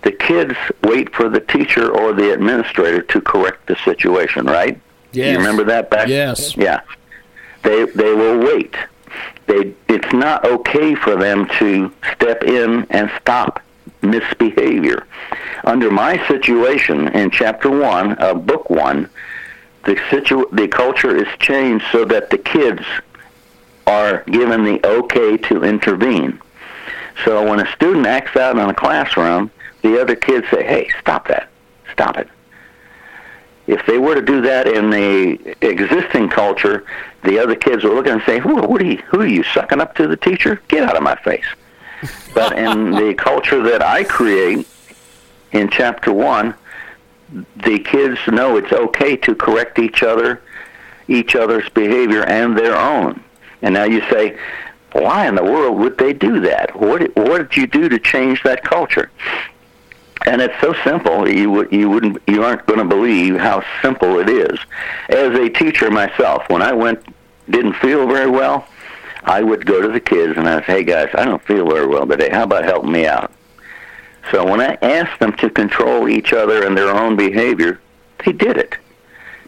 the 0.02 0.12
kids 0.12 0.54
wait 0.82 1.14
for 1.14 1.28
the 1.28 1.40
teacher 1.40 1.90
or 1.90 2.12
the 2.12 2.32
administrator 2.32 3.02
to 3.02 3.20
correct 3.20 3.66
the 3.66 3.76
situation, 3.84 4.46
right? 4.46 4.78
Yes. 5.12 5.32
You 5.32 5.38
remember 5.38 5.64
that 5.64 5.90
back? 5.90 6.08
Yes. 6.08 6.56
Yeah. 6.56 6.80
They 7.62 7.84
they 7.86 8.12
will 8.12 8.38
wait. 8.38 8.74
They 9.46 9.72
it's 9.88 10.12
not 10.12 10.44
okay 10.44 10.94
for 10.96 11.16
them 11.16 11.46
to 11.58 11.92
step 12.12 12.42
in 12.42 12.86
and 12.90 13.10
stop 13.20 13.60
misbehavior. 14.04 15.06
Under 15.64 15.90
my 15.90 16.24
situation 16.28 17.08
in 17.08 17.30
chapter 17.30 17.70
1 17.70 18.14
of 18.14 18.46
book 18.46 18.68
1, 18.70 19.08
the 19.84 19.98
situ- 20.10 20.48
the 20.52 20.68
culture 20.68 21.14
is 21.14 21.28
changed 21.38 21.84
so 21.92 22.04
that 22.04 22.30
the 22.30 22.38
kids 22.38 22.82
are 23.86 24.22
given 24.26 24.64
the 24.64 24.80
okay 24.86 25.36
to 25.36 25.62
intervene. 25.62 26.40
So 27.24 27.48
when 27.48 27.60
a 27.60 27.72
student 27.72 28.06
acts 28.06 28.36
out 28.36 28.56
in 28.56 28.68
a 28.68 28.74
classroom, 28.74 29.50
the 29.82 30.00
other 30.00 30.16
kids 30.16 30.46
say, 30.50 30.64
"Hey, 30.64 30.88
stop 31.00 31.28
that! 31.28 31.48
Stop 31.92 32.18
it!" 32.18 32.28
If 33.66 33.84
they 33.86 33.98
were 33.98 34.14
to 34.14 34.22
do 34.22 34.40
that 34.42 34.66
in 34.66 34.90
the 34.90 35.38
existing 35.60 36.28
culture, 36.28 36.84
the 37.22 37.38
other 37.38 37.54
kids 37.54 37.84
would 37.84 37.94
look 37.94 38.06
and 38.06 38.22
say, 38.26 38.38
"Who, 38.38 38.58
are 38.58 38.82
you? 38.82 39.02
Who 39.08 39.20
are 39.20 39.26
you 39.26 39.42
sucking 39.42 39.80
up 39.80 39.94
to 39.96 40.06
the 40.06 40.16
teacher? 40.16 40.60
Get 40.68 40.82
out 40.82 40.96
of 40.96 41.02
my 41.02 41.14
face!" 41.16 41.46
But 42.34 42.58
in 42.58 42.90
the 42.90 43.14
culture 43.14 43.62
that 43.62 43.82
I 43.82 44.04
create 44.04 44.66
in 45.52 45.70
chapter 45.70 46.12
one, 46.12 46.54
the 47.56 47.78
kids 47.78 48.18
know 48.28 48.56
it's 48.56 48.72
okay 48.72 49.16
to 49.16 49.34
correct 49.34 49.78
each 49.78 50.02
other, 50.02 50.42
each 51.08 51.34
other's 51.34 51.68
behavior 51.70 52.24
and 52.24 52.56
their 52.56 52.76
own. 52.76 53.22
And 53.62 53.74
now 53.74 53.84
you 53.84 54.00
say, 54.10 54.38
why 54.92 55.26
in 55.26 55.34
the 55.34 55.42
world 55.42 55.78
would 55.78 55.98
they 55.98 56.12
do 56.12 56.40
that? 56.40 56.78
What 56.78 57.00
did, 57.00 57.16
what 57.16 57.38
did 57.38 57.56
you 57.56 57.66
do 57.66 57.88
to 57.88 57.98
change 57.98 58.42
that 58.44 58.62
culture? 58.62 59.10
And 60.26 60.40
it's 60.40 60.58
so 60.60 60.74
simple 60.84 61.28
you 61.28 61.50
would 61.50 61.72
you 61.72 61.90
wouldn't 61.90 62.22
you 62.26 62.44
aren't 62.44 62.64
going 62.66 62.78
to 62.78 62.84
believe 62.84 63.36
how 63.36 63.62
simple 63.82 64.18
it 64.20 64.30
is. 64.30 64.58
As 65.08 65.38
a 65.38 65.50
teacher 65.50 65.90
myself, 65.90 66.48
when 66.48 66.62
I 66.62 66.72
went 66.72 67.04
didn't 67.50 67.74
feel 67.74 68.06
very 68.06 68.30
well, 68.30 68.66
I 69.24 69.42
would 69.42 69.66
go 69.66 69.80
to 69.80 69.88
the 69.88 70.00
kids 70.00 70.36
and 70.36 70.48
I'd 70.48 70.66
say, 70.66 70.72
"Hey 70.72 70.84
guys, 70.84 71.10
I 71.14 71.24
don't 71.24 71.42
feel 71.42 71.66
very 71.68 71.86
well 71.86 72.06
today. 72.06 72.28
How 72.30 72.44
about 72.44 72.64
helping 72.64 72.92
me 72.92 73.06
out?" 73.06 73.32
So 74.30 74.44
when 74.44 74.60
I 74.60 74.78
asked 74.82 75.20
them 75.20 75.32
to 75.34 75.50
control 75.50 76.08
each 76.08 76.32
other 76.32 76.64
and 76.64 76.76
their 76.76 76.90
own 76.90 77.16
behavior, 77.16 77.80
they 78.24 78.32
did 78.32 78.56
it. 78.56 78.76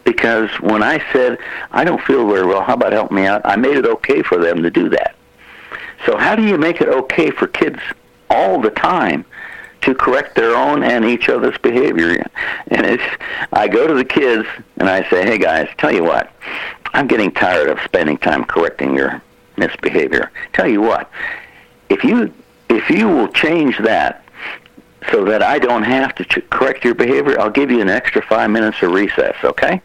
Because 0.03 0.49
when 0.61 0.83
I 0.83 1.03
said, 1.11 1.37
I 1.71 1.83
don't 1.83 2.01
feel 2.01 2.27
very 2.29 2.45
well, 2.45 2.61
how 2.61 2.75
about 2.75 2.93
help 2.93 3.11
me 3.11 3.25
out? 3.25 3.41
I 3.43 3.55
made 3.55 3.75
it 3.75 3.85
okay 3.85 4.21
for 4.21 4.37
them 4.37 4.63
to 4.63 4.69
do 4.69 4.87
that. 4.89 5.15
So 6.05 6.15
how 6.17 6.35
do 6.35 6.43
you 6.43 6.57
make 6.57 6.79
it 6.79 6.87
okay 6.87 7.31
for 7.31 7.47
kids 7.47 7.79
all 8.29 8.61
the 8.61 8.69
time 8.69 9.25
to 9.81 9.93
correct 9.93 10.35
their 10.35 10.55
own 10.55 10.83
and 10.83 11.03
each 11.05 11.27
other's 11.27 11.57
behavior? 11.57 12.23
And 12.67 12.85
it's, 12.85 13.03
I 13.51 13.67
go 13.67 13.87
to 13.87 13.93
the 13.93 14.05
kids 14.05 14.47
and 14.77 14.89
I 14.89 15.09
say, 15.09 15.25
hey 15.25 15.37
guys, 15.37 15.67
tell 15.77 15.91
you 15.91 16.03
what, 16.03 16.31
I'm 16.93 17.07
getting 17.07 17.31
tired 17.31 17.69
of 17.69 17.79
spending 17.83 18.17
time 18.17 18.45
correcting 18.45 18.95
your 18.95 19.21
misbehavior. 19.57 20.31
Tell 20.53 20.67
you 20.67 20.81
what, 20.81 21.09
if 21.89 22.03
you 22.03 22.33
if 22.69 22.89
you 22.89 23.07
will 23.07 23.29
change 23.29 23.77
that 23.79 24.23
so 25.11 25.23
that 25.25 25.41
I 25.41 25.59
don't 25.59 25.83
have 25.83 26.13
to 26.15 26.25
ch- 26.25 26.49
correct 26.49 26.83
your 26.83 26.95
behavior, 26.95 27.39
I'll 27.39 27.49
give 27.49 27.71
you 27.71 27.81
an 27.81 27.89
extra 27.89 28.21
five 28.21 28.49
minutes 28.49 28.81
of 28.81 28.91
recess, 28.91 29.35
okay? 29.43 29.81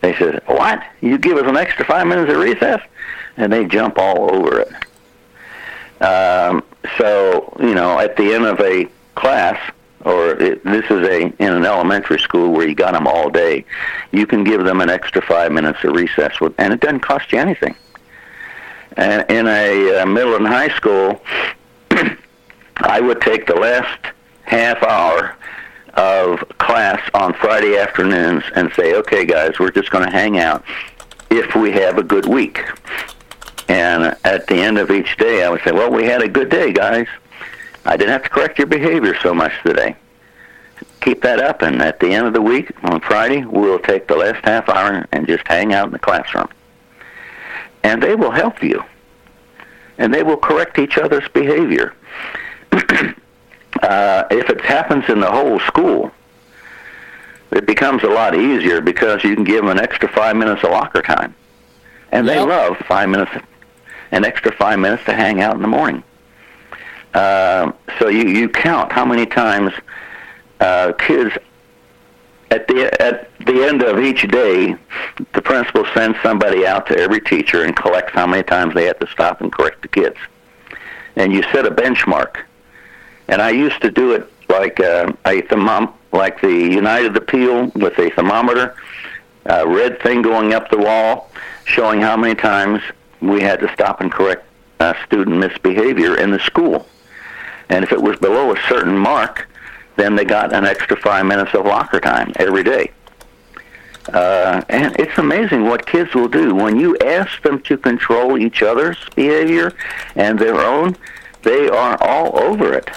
They 0.00 0.14
said, 0.16 0.42
what? 0.46 0.82
You 1.00 1.18
give 1.18 1.36
us 1.36 1.46
an 1.46 1.56
extra 1.56 1.84
five 1.84 2.06
minutes 2.06 2.32
of 2.32 2.38
recess? 2.38 2.80
And 3.36 3.52
they 3.52 3.64
jump 3.64 3.98
all 3.98 4.34
over 4.34 4.60
it. 4.60 6.02
Um, 6.04 6.64
so, 6.98 7.56
you 7.60 7.74
know, 7.74 8.00
at 8.00 8.16
the 8.16 8.34
end 8.34 8.44
of 8.44 8.58
a 8.60 8.88
class, 9.14 9.58
or 10.04 10.30
it, 10.30 10.64
this 10.64 10.84
is 10.86 11.06
a 11.06 11.22
in 11.40 11.52
an 11.52 11.64
elementary 11.64 12.18
school 12.18 12.50
where 12.50 12.66
you 12.66 12.74
got 12.74 12.92
them 12.92 13.06
all 13.06 13.30
day, 13.30 13.64
you 14.10 14.26
can 14.26 14.42
give 14.42 14.64
them 14.64 14.80
an 14.80 14.90
extra 14.90 15.22
five 15.22 15.52
minutes 15.52 15.84
of 15.84 15.94
recess, 15.94 16.40
with, 16.40 16.52
and 16.58 16.72
it 16.72 16.80
doesn't 16.80 17.00
cost 17.00 17.30
you 17.30 17.38
anything. 17.38 17.76
In 18.96 19.46
a 19.46 20.00
uh, 20.00 20.06
middle 20.06 20.36
and 20.36 20.46
high 20.46 20.74
school, 20.76 21.20
I 22.76 23.00
would 23.00 23.20
take 23.20 23.46
the 23.46 23.54
last 23.54 24.12
half 24.44 24.82
hour 24.82 25.36
of 25.94 26.40
class 26.58 27.00
on 27.14 27.34
Friday 27.34 27.76
afternoons 27.78 28.44
and 28.54 28.72
say, 28.74 28.94
okay, 28.94 29.24
guys, 29.24 29.58
we're 29.58 29.70
just 29.70 29.90
going 29.90 30.04
to 30.04 30.10
hang 30.10 30.38
out 30.38 30.64
if 31.30 31.54
we 31.54 31.70
have 31.72 31.98
a 31.98 32.02
good 32.02 32.26
week. 32.26 32.60
And 33.68 34.16
at 34.24 34.46
the 34.46 34.56
end 34.56 34.78
of 34.78 34.90
each 34.90 35.16
day, 35.16 35.44
I 35.44 35.48
would 35.48 35.62
say, 35.62 35.72
well, 35.72 35.90
we 35.90 36.04
had 36.04 36.22
a 36.22 36.28
good 36.28 36.50
day, 36.50 36.72
guys. 36.72 37.06
I 37.84 37.96
didn't 37.96 38.10
have 38.10 38.24
to 38.24 38.28
correct 38.28 38.58
your 38.58 38.66
behavior 38.66 39.16
so 39.22 39.34
much 39.34 39.52
today. 39.64 39.96
Keep 41.00 41.22
that 41.22 41.40
up, 41.40 41.62
and 41.62 41.82
at 41.82 41.98
the 41.98 42.12
end 42.12 42.26
of 42.26 42.32
the 42.32 42.42
week, 42.42 42.70
on 42.84 43.00
Friday, 43.00 43.44
we'll 43.44 43.78
take 43.78 44.06
the 44.06 44.16
last 44.16 44.44
half 44.44 44.68
hour 44.68 45.06
and 45.12 45.26
just 45.26 45.46
hang 45.48 45.72
out 45.72 45.86
in 45.86 45.92
the 45.92 45.98
classroom. 45.98 46.48
And 47.84 48.02
they 48.02 48.14
will 48.14 48.30
help 48.30 48.62
you. 48.62 48.82
And 49.98 50.12
they 50.12 50.22
will 50.22 50.36
correct 50.36 50.78
each 50.78 50.98
other's 50.98 51.28
behavior. 51.28 51.94
uh, 52.72 54.24
if 54.30 54.48
it 54.50 54.60
happens 54.62 55.08
in 55.08 55.20
the 55.20 55.30
whole 55.30 55.58
school, 55.60 56.10
it 57.50 57.66
becomes 57.66 58.02
a 58.02 58.08
lot 58.08 58.34
easier 58.34 58.80
because 58.80 59.22
you 59.24 59.34
can 59.34 59.44
give 59.44 59.56
them 59.64 59.68
an 59.68 59.78
extra 59.78 60.08
five 60.08 60.36
minutes 60.36 60.64
of 60.64 60.70
locker 60.70 61.02
time, 61.02 61.34
and 62.10 62.26
they 62.26 62.36
Yep. 62.36 62.48
love 62.48 62.76
five 62.88 63.08
minutes, 63.10 63.30
an 64.10 64.24
extra 64.24 64.52
five 64.52 64.78
minutes 64.78 65.04
to 65.04 65.12
hang 65.12 65.42
out 65.42 65.54
in 65.54 65.60
the 65.62 65.68
morning. 65.68 66.02
Uh, 67.12 67.72
so 67.98 68.08
you 68.08 68.26
you 68.26 68.48
count 68.48 68.90
how 68.90 69.04
many 69.04 69.26
times 69.26 69.72
uh, 70.60 70.92
kids 70.98 71.36
at 72.52 72.68
the 72.68 73.02
at 73.02 73.30
the 73.46 73.64
end 73.64 73.82
of 73.82 73.98
each 73.98 74.28
day, 74.28 74.76
the 75.32 75.40
principal 75.40 75.86
sends 75.94 76.18
somebody 76.22 76.66
out 76.66 76.86
to 76.88 76.98
every 76.98 77.20
teacher 77.20 77.64
and 77.64 77.74
collects 77.74 78.12
how 78.12 78.26
many 78.26 78.42
times 78.42 78.74
they 78.74 78.84
have 78.84 78.98
to 78.98 79.06
stop 79.06 79.40
and 79.40 79.50
correct 79.50 79.80
the 79.80 79.88
kids, 79.88 80.18
and 81.16 81.32
you 81.32 81.42
set 81.44 81.64
a 81.66 81.70
benchmark. 81.70 82.42
And 83.28 83.40
I 83.40 83.50
used 83.50 83.80
to 83.80 83.90
do 83.90 84.12
it 84.12 84.30
like 84.50 84.80
uh, 84.80 85.12
a 85.24 85.40
thermom- 85.42 85.94
like 86.12 86.42
the 86.42 86.52
United 86.52 87.16
Appeal 87.16 87.68
with 87.74 87.98
a 87.98 88.10
thermometer, 88.10 88.76
a 89.46 89.66
red 89.66 90.02
thing 90.02 90.20
going 90.20 90.52
up 90.52 90.70
the 90.70 90.76
wall, 90.76 91.30
showing 91.64 92.02
how 92.02 92.18
many 92.18 92.34
times 92.34 92.82
we 93.22 93.40
had 93.40 93.60
to 93.60 93.72
stop 93.72 94.02
and 94.02 94.12
correct 94.12 94.44
uh, 94.78 94.92
student 95.06 95.38
misbehavior 95.38 96.18
in 96.18 96.30
the 96.30 96.40
school. 96.40 96.86
And 97.70 97.82
if 97.82 97.92
it 97.92 98.02
was 98.02 98.18
below 98.18 98.52
a 98.52 98.60
certain 98.68 98.98
mark, 98.98 99.48
then 99.96 100.16
they 100.16 100.24
got 100.24 100.52
an 100.52 100.64
extra 100.64 100.96
five 100.96 101.26
minutes 101.26 101.54
of 101.54 101.66
locker 101.66 102.00
time 102.00 102.32
every 102.36 102.62
day. 102.62 102.90
Uh, 104.12 104.62
and 104.68 104.98
it's 104.98 105.16
amazing 105.18 105.64
what 105.64 105.86
kids 105.86 106.12
will 106.14 106.28
do 106.28 106.54
when 106.54 106.78
you 106.78 106.96
ask 106.98 107.40
them 107.42 107.60
to 107.62 107.76
control 107.76 108.36
each 108.36 108.62
other's 108.62 108.98
behavior 109.14 109.72
and 110.16 110.38
their 110.38 110.60
own. 110.60 110.96
They 111.42 111.68
are 111.68 111.96
all 112.02 112.38
over 112.38 112.72
it. 112.74 112.90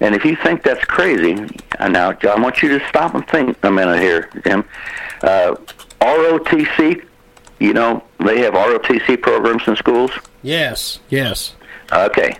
And 0.00 0.14
if 0.14 0.24
you 0.24 0.36
think 0.36 0.62
that's 0.62 0.84
crazy, 0.84 1.46
uh, 1.78 1.88
now 1.88 2.16
I 2.22 2.40
want 2.40 2.62
you 2.62 2.78
to 2.78 2.88
stop 2.88 3.14
and 3.14 3.26
think 3.28 3.56
a 3.62 3.70
minute 3.70 4.00
here, 4.00 4.28
Jim. 4.44 4.64
Uh, 5.22 5.54
ROTC, 6.00 7.06
you 7.60 7.72
know, 7.72 8.02
they 8.18 8.40
have 8.40 8.54
ROTC 8.54 9.22
programs 9.22 9.66
in 9.66 9.76
schools. 9.76 10.10
Yes, 10.42 11.00
yes. 11.08 11.54
Okay. 11.92 12.36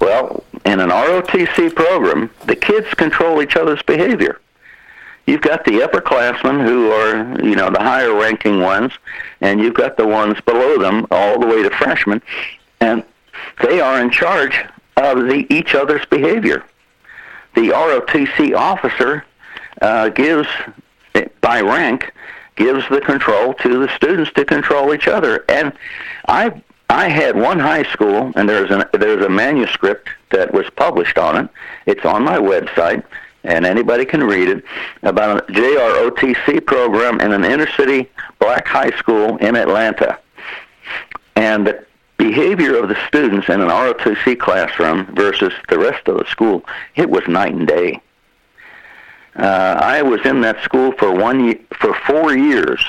Well, 0.00 0.42
in 0.66 0.80
an 0.80 0.90
ROTC 0.90 1.74
program, 1.74 2.28
the 2.46 2.56
kids 2.56 2.92
control 2.94 3.40
each 3.40 3.56
other's 3.56 3.82
behavior. 3.82 4.40
You've 5.26 5.40
got 5.40 5.64
the 5.64 5.80
upperclassmen 5.80 6.64
who 6.64 6.90
are, 6.90 7.40
you 7.40 7.56
know, 7.56 7.70
the 7.70 7.80
higher 7.80 8.14
ranking 8.14 8.60
ones, 8.60 8.92
and 9.40 9.60
you've 9.60 9.74
got 9.74 9.96
the 9.96 10.06
ones 10.06 10.40
below 10.40 10.78
them, 10.78 11.06
all 11.10 11.38
the 11.38 11.46
way 11.46 11.62
to 11.62 11.70
freshmen, 11.70 12.20
and 12.80 13.04
they 13.62 13.80
are 13.80 14.00
in 14.00 14.10
charge 14.10 14.64
of 14.96 15.26
the 15.26 15.46
each 15.50 15.74
other's 15.74 16.04
behavior. 16.06 16.64
The 17.54 17.70
ROTC 17.70 18.54
officer 18.56 19.24
uh, 19.80 20.08
gives, 20.10 20.48
by 21.40 21.60
rank, 21.60 22.12
gives 22.56 22.88
the 22.88 23.00
control 23.00 23.54
to 23.54 23.86
the 23.86 23.88
students 23.94 24.32
to 24.32 24.44
control 24.44 24.94
each 24.94 25.06
other. 25.08 25.44
And 25.48 25.72
I 26.28 26.60
I 26.88 27.08
had 27.08 27.36
one 27.36 27.58
high 27.58 27.82
school, 27.84 28.32
and 28.36 28.48
there's 28.48 28.70
an 28.70 28.84
there's 28.92 29.24
a 29.24 29.28
manuscript 29.28 30.08
that 30.30 30.52
was 30.52 30.68
published 30.70 31.18
on 31.18 31.44
it. 31.44 31.50
It's 31.86 32.04
on 32.04 32.24
my 32.24 32.38
website, 32.38 33.04
and 33.44 33.64
anybody 33.64 34.04
can 34.04 34.24
read 34.24 34.48
it 34.48 34.64
about 35.02 35.38
a 35.38 35.52
JROTC 35.52 36.66
program 36.66 37.20
in 37.20 37.32
an 37.32 37.44
inner 37.44 37.70
city 37.72 38.10
black 38.38 38.66
high 38.66 38.90
school 38.98 39.36
in 39.38 39.56
Atlanta. 39.56 40.18
And 41.36 41.66
the 41.66 41.84
behavior 42.16 42.76
of 42.76 42.88
the 42.88 42.96
students 43.06 43.48
in 43.48 43.60
an 43.60 43.68
ROTC 43.68 44.38
classroom 44.38 45.06
versus 45.14 45.52
the 45.68 45.78
rest 45.78 46.08
of 46.08 46.18
the 46.18 46.24
school, 46.26 46.64
it 46.94 47.08
was 47.08 47.26
night 47.28 47.54
and 47.54 47.66
day. 47.66 48.00
Uh, 49.36 49.78
I 49.82 50.02
was 50.02 50.24
in 50.24 50.40
that 50.40 50.62
school 50.62 50.92
for 50.92 51.12
one 51.12 51.44
year, 51.44 51.60
for 51.78 51.92
four 52.06 52.36
years 52.36 52.80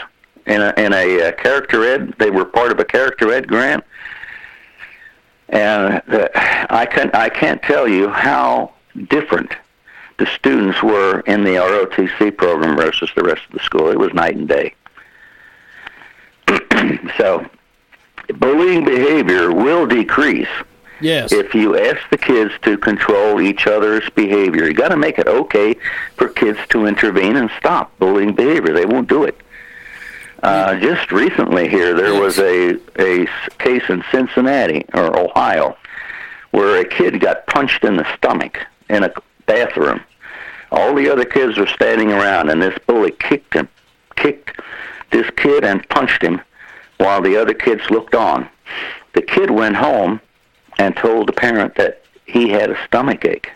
in 0.45 0.61
a, 0.61 0.73
in 0.77 0.93
a 0.93 1.27
uh, 1.27 1.31
character 1.33 1.83
ed. 1.83 2.13
They 2.19 2.31
were 2.31 2.45
part 2.45 2.71
of 2.71 2.79
a 2.79 2.85
character 2.85 3.33
ed 3.33 3.47
grant, 3.47 3.83
and 5.49 6.01
uh, 6.09 6.27
I 6.69 6.85
can 6.85 7.09
I 7.13 7.29
can't 7.29 7.61
tell 7.61 7.87
you 7.87 8.09
how 8.09 8.73
different 9.09 9.51
the 10.17 10.25
students 10.25 10.81
were 10.81 11.19
in 11.21 11.43
the 11.43 11.51
ROTC 11.51 12.35
program 12.37 12.75
versus 12.75 13.09
the 13.15 13.23
rest 13.23 13.43
of 13.45 13.51
the 13.51 13.63
school. 13.63 13.89
It 13.89 13.99
was 13.99 14.13
night 14.13 14.35
and 14.35 14.47
day. 14.47 14.73
so, 17.17 17.45
bullying 18.35 18.83
behavior 18.83 19.51
will 19.51 19.85
decrease 19.85 20.47
Yes. 20.99 21.31
if 21.31 21.53
you 21.53 21.77
ask 21.77 21.99
the 22.09 22.17
kids 22.17 22.51
to 22.63 22.75
control 22.77 23.39
each 23.39 23.67
other's 23.67 24.09
behavior. 24.11 24.65
You 24.65 24.73
got 24.73 24.89
to 24.89 24.97
make 24.97 25.19
it 25.19 25.27
okay 25.27 25.75
for 26.15 26.27
kids 26.27 26.57
to 26.69 26.87
intervene 26.87 27.35
and 27.35 27.51
stop 27.59 27.97
bullying 27.99 28.33
behavior. 28.33 28.73
They 28.73 28.85
won't 28.85 29.07
do 29.07 29.23
it. 29.23 29.39
Uh, 30.43 30.75
just 30.79 31.11
recently 31.11 31.67
here, 31.67 31.95
there 31.95 32.19
was 32.19 32.37
a 32.37 32.77
a 32.99 33.27
case 33.57 33.83
in 33.89 34.03
Cincinnati 34.11 34.85
or 34.93 35.17
Ohio 35.17 35.75
where 36.51 36.79
a 36.79 36.85
kid 36.85 37.19
got 37.19 37.45
punched 37.47 37.83
in 37.83 37.97
the 37.97 38.15
stomach 38.15 38.59
in 38.89 39.03
a 39.03 39.11
bathroom. 39.45 40.01
All 40.71 40.93
the 40.93 41.09
other 41.09 41.25
kids 41.25 41.57
were 41.57 41.67
standing 41.67 42.11
around, 42.11 42.49
and 42.49 42.61
this 42.61 42.77
bully 42.85 43.11
kicked 43.11 43.53
him, 43.53 43.67
kicked 44.15 44.59
this 45.11 45.29
kid 45.37 45.63
and 45.63 45.87
punched 45.89 46.21
him, 46.21 46.41
while 46.97 47.21
the 47.21 47.37
other 47.37 47.53
kids 47.53 47.89
looked 47.89 48.15
on. 48.15 48.47
The 49.13 49.21
kid 49.21 49.49
went 49.49 49.75
home 49.75 50.21
and 50.77 50.95
told 50.95 51.27
the 51.27 51.33
parent 51.33 51.75
that 51.75 52.01
he 52.25 52.49
had 52.49 52.69
a 52.69 52.85
stomach 52.85 53.25
ache. 53.25 53.49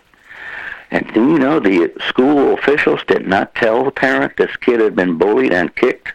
And 0.90 1.12
do 1.14 1.30
you 1.30 1.38
know 1.38 1.60
the 1.60 1.92
school 2.08 2.54
officials 2.54 3.02
did 3.08 3.28
not 3.28 3.56
tell 3.56 3.84
the 3.84 3.92
parent 3.92 4.38
this 4.38 4.56
kid 4.58 4.80
had 4.80 4.96
been 4.96 5.18
bullied 5.18 5.54
and 5.54 5.74
kicked 5.76 6.14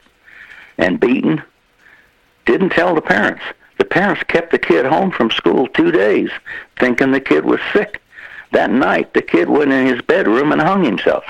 and 0.78 1.00
beaten? 1.00 1.42
Didn't 2.44 2.70
tell 2.70 2.94
the 2.94 3.02
parents. 3.02 3.42
The 3.78 3.84
parents 3.84 4.22
kept 4.24 4.52
the 4.52 4.58
kid 4.58 4.86
home 4.86 5.10
from 5.10 5.30
school 5.30 5.66
two 5.68 5.90
days, 5.90 6.30
thinking 6.78 7.12
the 7.12 7.20
kid 7.20 7.44
was 7.44 7.60
sick. 7.72 8.00
That 8.52 8.70
night, 8.70 9.12
the 9.12 9.22
kid 9.22 9.48
went 9.48 9.72
in 9.72 9.86
his 9.86 10.00
bedroom 10.02 10.52
and 10.52 10.60
hung 10.60 10.84
himself. 10.84 11.24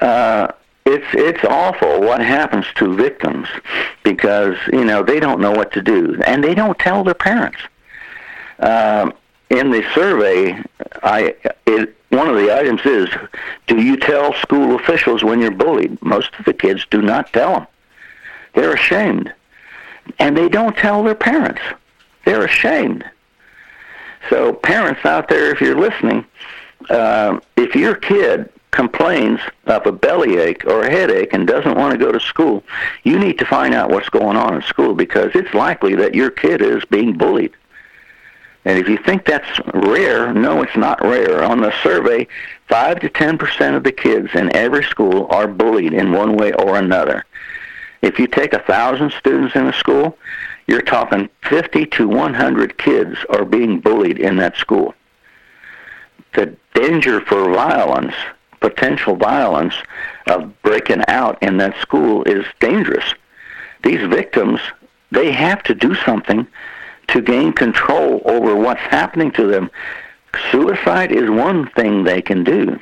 Uh, 0.00 0.48
it's 0.84 1.06
it's 1.12 1.44
awful 1.44 2.00
what 2.00 2.20
happens 2.20 2.66
to 2.76 2.94
victims 2.94 3.48
because 4.04 4.56
you 4.72 4.84
know 4.84 5.02
they 5.02 5.18
don't 5.18 5.40
know 5.40 5.50
what 5.50 5.72
to 5.72 5.82
do 5.82 6.20
and 6.26 6.44
they 6.44 6.54
don't 6.54 6.78
tell 6.78 7.02
their 7.02 7.14
parents. 7.14 7.58
Um, 8.60 9.12
in 9.50 9.70
the 9.70 9.84
survey, 9.94 10.62
I 11.02 11.34
it, 11.66 11.96
one 12.16 12.28
of 12.28 12.36
the 12.36 12.52
items 12.52 12.80
is, 12.84 13.08
do 13.66 13.80
you 13.80 13.96
tell 13.96 14.32
school 14.34 14.74
officials 14.76 15.22
when 15.22 15.40
you're 15.40 15.50
bullied? 15.50 16.00
Most 16.02 16.30
of 16.38 16.44
the 16.44 16.54
kids 16.54 16.86
do 16.90 17.02
not 17.02 17.32
tell 17.32 17.52
them. 17.52 17.66
They're 18.54 18.72
ashamed, 18.72 19.32
and 20.18 20.36
they 20.36 20.48
don't 20.48 20.76
tell 20.76 21.02
their 21.02 21.14
parents. 21.14 21.60
They're 22.24 22.44
ashamed. 22.44 23.04
So, 24.30 24.54
parents 24.54 25.04
out 25.04 25.28
there, 25.28 25.52
if 25.52 25.60
you're 25.60 25.78
listening, 25.78 26.24
uh, 26.88 27.38
if 27.56 27.74
your 27.74 27.94
kid 27.94 28.50
complains 28.70 29.40
of 29.66 29.86
a 29.86 29.92
bellyache 29.92 30.64
or 30.66 30.82
a 30.82 30.90
headache 30.90 31.32
and 31.32 31.46
doesn't 31.46 31.76
want 31.76 31.92
to 31.92 31.98
go 31.98 32.12
to 32.12 32.20
school, 32.20 32.62
you 33.04 33.18
need 33.18 33.38
to 33.38 33.44
find 33.44 33.74
out 33.74 33.90
what's 33.90 34.08
going 34.08 34.36
on 34.36 34.54
in 34.54 34.62
school 34.62 34.94
because 34.94 35.30
it's 35.34 35.52
likely 35.54 35.94
that 35.94 36.14
your 36.14 36.30
kid 36.30 36.60
is 36.60 36.84
being 36.86 37.16
bullied. 37.16 37.52
And 38.66 38.80
if 38.80 38.88
you 38.88 38.98
think 38.98 39.24
that's 39.24 39.60
rare, 39.74 40.34
no, 40.34 40.60
it's 40.60 40.76
not 40.76 41.00
rare. 41.00 41.44
On 41.44 41.60
the 41.60 41.72
survey, 41.84 42.26
5 42.68 42.98
to 42.98 43.08
10% 43.08 43.76
of 43.76 43.84
the 43.84 43.92
kids 43.92 44.30
in 44.34 44.54
every 44.56 44.82
school 44.82 45.28
are 45.30 45.46
bullied 45.46 45.92
in 45.92 46.10
one 46.10 46.36
way 46.36 46.52
or 46.52 46.76
another. 46.76 47.24
If 48.02 48.18
you 48.18 48.26
take 48.26 48.54
a 48.54 48.58
1,000 48.58 49.12
students 49.12 49.54
in 49.54 49.68
a 49.68 49.72
school, 49.72 50.18
you're 50.66 50.82
talking 50.82 51.28
50 51.48 51.86
to 51.86 52.08
100 52.08 52.76
kids 52.76 53.16
are 53.30 53.44
being 53.44 53.78
bullied 53.78 54.18
in 54.18 54.34
that 54.38 54.56
school. 54.56 54.96
The 56.34 56.56
danger 56.74 57.20
for 57.20 57.48
violence, 57.48 58.14
potential 58.58 59.14
violence 59.14 59.74
of 60.26 60.60
breaking 60.62 61.04
out 61.06 61.40
in 61.40 61.58
that 61.58 61.80
school 61.80 62.24
is 62.24 62.44
dangerous. 62.58 63.14
These 63.84 64.08
victims, 64.08 64.58
they 65.12 65.30
have 65.30 65.62
to 65.62 65.74
do 65.74 65.94
something 65.94 66.48
to 67.08 67.20
gain 67.20 67.52
control 67.52 68.20
over 68.24 68.54
what's 68.56 68.80
happening 68.80 69.30
to 69.32 69.46
them. 69.46 69.70
Suicide 70.50 71.12
is 71.12 71.30
one 71.30 71.68
thing 71.70 72.04
they 72.04 72.20
can 72.20 72.44
do. 72.44 72.78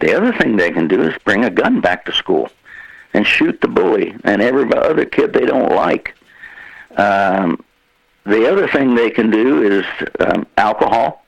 The 0.00 0.14
other 0.14 0.32
thing 0.32 0.56
they 0.56 0.70
can 0.70 0.88
do 0.88 1.02
is 1.02 1.16
bring 1.24 1.44
a 1.44 1.50
gun 1.50 1.80
back 1.80 2.04
to 2.06 2.12
school 2.12 2.50
and 3.14 3.26
shoot 3.26 3.60
the 3.60 3.68
bully 3.68 4.14
and 4.24 4.42
every 4.42 4.70
other 4.74 5.04
kid 5.04 5.32
they 5.32 5.46
don't 5.46 5.72
like. 5.72 6.14
Um, 6.96 7.62
the 8.24 8.50
other 8.50 8.68
thing 8.68 8.94
they 8.94 9.10
can 9.10 9.30
do 9.30 9.62
is 9.62 9.84
um, 10.20 10.46
alcohol 10.56 11.24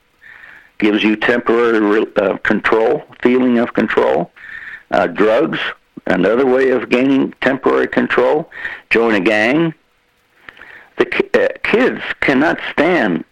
gives 0.79 1.03
you 1.03 1.17
temporary 1.17 2.07
uh, 2.17 2.37
control, 2.39 3.03
feeling 3.23 3.59
of 3.59 3.73
control. 3.75 4.31
Uh, 4.91 5.07
drugs, 5.07 5.59
another 6.07 6.47
way 6.47 6.71
of 6.71 6.89
gaining 6.89 7.33
temporary 7.41 7.89
control. 7.89 8.51
Join 8.91 9.15
a 9.15 9.21
gang. 9.21 9.75
The 10.99 11.31
uh, 11.35 11.49
kids 11.63 12.03
cannot 12.21 12.59
stand 12.73 13.25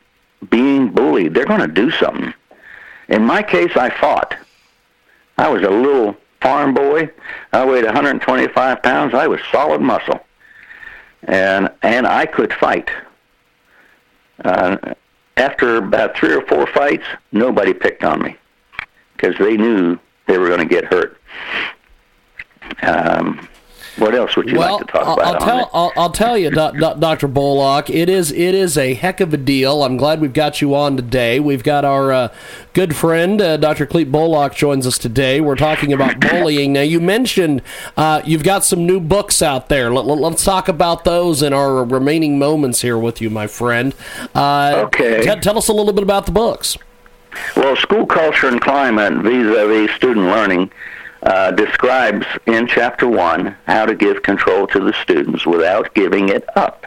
being 0.51 0.91
bullied. 0.91 1.35
They're 1.35 1.47
going 1.47 1.61
to 1.61 1.67
do 1.67 1.91
something. 1.91 2.33
In 3.09 3.25
my 3.25 3.43
case, 3.43 3.77
I 3.77 3.91
fought. 3.91 4.37
I 5.39 5.49
was 5.49 5.63
a 5.63 5.71
little 5.71 6.17
farm 6.41 6.75
boy. 6.75 7.11
I 7.53 7.65
weighed 7.65 7.85
125 7.85 8.83
pounds. 8.83 9.15
I 9.15 9.27
was 9.27 9.41
solid 9.51 9.81
muscle, 9.81 10.21
and 11.25 11.71
and 11.83 12.07
I 12.07 12.27
could 12.27 12.53
fight. 12.53 12.89
Uh, 14.45 14.95
after 15.37 15.77
about 15.77 16.17
three 16.17 16.33
or 16.33 16.43
four 16.43 16.67
fights, 16.67 17.05
nobody 17.33 17.73
picked 17.75 18.05
on 18.05 18.23
me 18.23 18.37
because 19.17 19.37
they 19.39 19.57
knew 19.57 19.99
they 20.27 20.39
were 20.39 20.49
going 20.49 20.61
to 20.61 20.67
get 20.67 20.85
hurt. 20.87 21.21
Um, 22.83 23.49
What 23.99 24.15
else 24.15 24.37
would 24.37 24.49
you 24.49 24.59
well, 24.59 24.77
like 24.77 24.87
to 24.87 24.93
talk 24.93 25.07
I'll, 25.07 25.15
about? 25.15 25.27
I'll 25.27 25.41
tell 25.41 25.71
I'll, 25.73 25.93
I'll, 25.97 26.11
tell 26.11 26.37
you, 26.37 26.51
Doctor 26.51 27.29
Bulach. 27.29 27.89
It 27.89 28.11
is 28.11 28.31
it 28.31 28.55
is 28.55 28.77
a 28.77 28.93
heck 28.95 29.21
of 29.21 29.33
a 29.33 29.39
deal. 29.39 29.83
I'm 29.83 29.97
glad 29.97 30.21
we've 30.21 30.33
got 30.33 30.61
you 30.61 30.75
on 30.75 30.97
today. 30.97 31.41
We've 31.41 31.63
got 31.63 31.85
our 31.85 32.13
uh, 32.13 32.35
good 32.75 32.95
friend 32.95 33.41
uh, 33.41 33.57
Dr. 33.57 33.87
Clete 33.87 34.13
Bulach 34.13 34.55
joins 34.55 34.87
us 34.87 34.99
today. 34.99 35.41
We're 35.41 35.57
talking 35.57 35.93
about 35.93 36.21
bullying. 36.31 36.75
Now, 36.75 36.83
you 36.83 37.01
mentioned 37.01 37.63
uh, 37.97 38.21
you've 38.25 38.45
got 38.45 38.65
some 38.65 38.87
new 38.87 39.01
books 39.01 39.41
out 39.41 39.69
there. 39.69 39.91
Let, 39.93 40.05
us 40.05 40.21
let, 40.21 40.39
talk 40.39 40.69
about 40.69 41.05
those 41.05 41.43
in 41.43 41.53
our 41.53 41.85
remaining 41.85 42.39
moments 42.39 42.83
here 42.83 42.99
with 42.99 43.21
you, 43.23 43.31
my 43.31 43.47
friend. 43.47 43.95
Uh, 44.35 44.85
okay. 44.87 45.23
T- 45.23 45.41
tell 45.41 45.57
us 45.57 45.69
a 45.69 45.73
little 45.73 45.93
bit 45.93 46.03
about 46.03 46.27
the 46.27 46.33
books. 46.33 46.77
Well, 47.57 47.77
school 47.77 48.07
culture 48.07 48.49
and 48.49 48.61
climate 48.61 49.15
vis-a-vis 49.23 49.91
student 49.93 50.27
learning 50.27 50.71
uh, 51.27 51.51
describes 51.51 52.25
in 52.47 52.69
chapter 52.69 53.09
one 53.09 53.57
how 53.67 53.85
to 53.85 53.97
give 53.97 54.23
control 54.23 54.67
to 54.69 54.79
the 54.79 54.93
students 55.03 55.45
without 55.45 55.93
giving 55.93 56.29
it 56.29 56.45
up. 56.57 56.87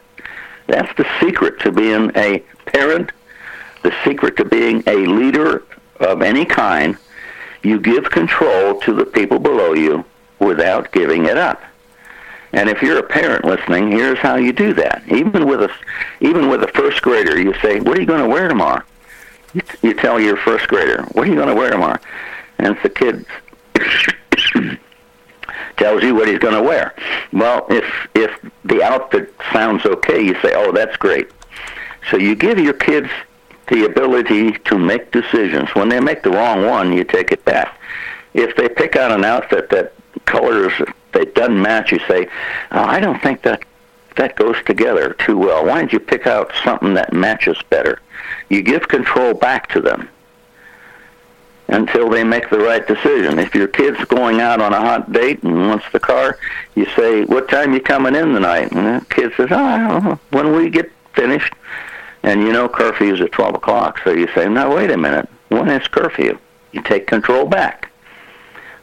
That's 0.67 0.95
the 0.95 1.05
secret 1.19 1.59
to 1.61 1.73
being 1.73 2.11
a 2.15 2.39
parent, 2.65 3.11
the 3.83 3.93
secret 4.05 4.37
to 4.37 4.45
being 4.45 4.81
a 4.87 4.95
leader 4.95 5.63
of 5.99 6.21
any 6.21 6.45
kind. 6.45 6.97
You 7.63 7.81
give 7.81 8.09
control 8.11 8.79
to 8.81 8.93
the 8.93 9.03
people 9.03 9.39
below 9.39 9.73
you 9.73 10.05
without 10.39 10.93
giving 10.93 11.25
it 11.25 11.37
up. 11.37 11.61
And 12.53 12.69
if 12.69 12.81
you're 12.81 12.97
a 12.97 13.03
parent 13.03 13.43
listening, 13.43 13.91
here's 13.91 14.19
how 14.19 14.37
you 14.37 14.53
do 14.53 14.73
that. 14.75 15.03
Even 15.09 15.47
with 15.47 15.63
a, 15.63 15.71
even 16.21 16.49
with 16.49 16.63
a 16.63 16.67
first 16.69 17.01
grader, 17.01 17.37
you 17.39 17.53
say, 17.61 17.81
"What 17.81 17.97
are 17.97 18.01
you 18.01 18.07
going 18.07 18.23
to 18.23 18.29
wear 18.29 18.47
tomorrow?" 18.47 18.83
You, 19.53 19.61
you 19.81 19.93
tell 19.93 20.17
your 20.17 20.37
first 20.37 20.69
grader, 20.69 21.03
"What 21.11 21.27
are 21.27 21.29
you 21.29 21.35
going 21.35 21.49
to 21.49 21.55
wear 21.55 21.69
tomorrow?" 21.69 21.99
And 22.57 22.75
if 22.75 22.81
the 22.81 22.89
kid 22.89 23.25
tells 25.79 26.03
you 26.03 26.13
what 26.13 26.27
he's 26.27 26.39
going 26.39 26.53
to 26.53 26.61
wear. 26.61 26.93
Well, 27.31 27.65
if 27.69 27.85
if 28.13 28.31
the 28.65 28.83
outfit 28.83 29.33
sounds 29.51 29.85
okay, 29.85 30.21
you 30.21 30.35
say, 30.41 30.53
"Oh, 30.53 30.71
that's 30.71 30.95
great." 30.97 31.29
So 32.11 32.17
you 32.17 32.35
give 32.35 32.59
your 32.59 32.73
kids 32.73 33.09
the 33.67 33.85
ability 33.85 34.51
to 34.51 34.77
make 34.77 35.11
decisions. 35.11 35.69
When 35.73 35.89
they 35.89 35.99
make 35.99 36.21
the 36.21 36.31
wrong 36.31 36.65
one, 36.65 36.91
you 36.93 37.03
take 37.03 37.31
it 37.31 37.43
back. 37.45 37.79
If 38.33 38.55
they 38.55 38.67
pick 38.67 38.95
out 38.95 39.11
an 39.11 39.23
outfit 39.23 39.69
that 39.69 39.93
colors 40.25 40.73
that 41.13 41.33
doesn't 41.33 41.61
match, 41.61 41.91
you 41.91 41.99
say, 42.07 42.27
oh, 42.71 42.83
"I 42.83 42.99
don't 42.99 43.21
think 43.21 43.41
that 43.43 43.63
that 44.17 44.35
goes 44.35 44.57
together 44.65 45.15
too 45.25 45.37
well. 45.37 45.65
Why 45.65 45.79
don't 45.79 45.93
you 45.93 45.99
pick 45.99 46.27
out 46.27 46.51
something 46.63 46.93
that 46.95 47.13
matches 47.13 47.57
better?" 47.69 47.99
You 48.49 48.61
give 48.61 48.87
control 48.87 49.33
back 49.33 49.69
to 49.73 49.79
them 49.79 50.09
until 51.69 52.09
they 52.09 52.23
make 52.23 52.49
the 52.49 52.59
right 52.59 52.85
decision. 52.87 53.39
If 53.39 53.53
your 53.55 53.67
kid's 53.67 54.03
going 54.05 54.41
out 54.41 54.61
on 54.61 54.73
a 54.73 54.79
hot 54.79 55.11
date 55.11 55.43
and 55.43 55.67
wants 55.67 55.85
the 55.91 55.99
car, 55.99 56.37
you 56.75 56.85
say, 56.95 57.23
"What 57.23 57.47
time 57.49 57.73
you 57.73 57.79
coming 57.79 58.15
in 58.15 58.33
tonight?" 58.33 58.71
And 58.71 59.01
the 59.01 59.05
kid 59.05 59.31
says, 59.37 59.49
"Oh, 59.51 59.63
I 59.63 59.77
don't 59.77 60.03
know. 60.03 60.19
when 60.31 60.55
we 60.55 60.69
get 60.69 60.91
finished." 61.13 61.53
And 62.23 62.41
you 62.41 62.51
know 62.51 62.67
curfew's 62.67 63.21
at 63.21 63.31
twelve 63.31 63.55
o'clock, 63.55 64.01
so 64.03 64.11
you 64.11 64.27
say, 64.35 64.49
"Now 64.49 64.75
wait 64.75 64.91
a 64.91 64.97
minute. 64.97 65.29
When 65.49 65.69
is 65.69 65.87
curfew?" 65.87 66.37
You 66.71 66.81
take 66.81 67.07
control 67.07 67.45
back. 67.45 67.89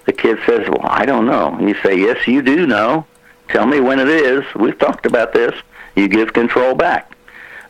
The 0.06 0.12
kid 0.12 0.38
says, 0.46 0.68
"Well, 0.68 0.84
I 0.84 1.04
don't 1.04 1.26
know." 1.26 1.58
You 1.60 1.74
say, 1.82 1.96
"Yes, 1.96 2.26
you 2.26 2.40
do 2.40 2.66
know. 2.66 3.04
Tell 3.48 3.66
me 3.66 3.80
when 3.80 3.98
it 3.98 4.08
is. 4.08 4.44
We've 4.54 4.78
talked 4.78 5.06
about 5.06 5.32
this." 5.32 5.54
You 5.96 6.08
give 6.08 6.32
control 6.34 6.74
back 6.74 7.12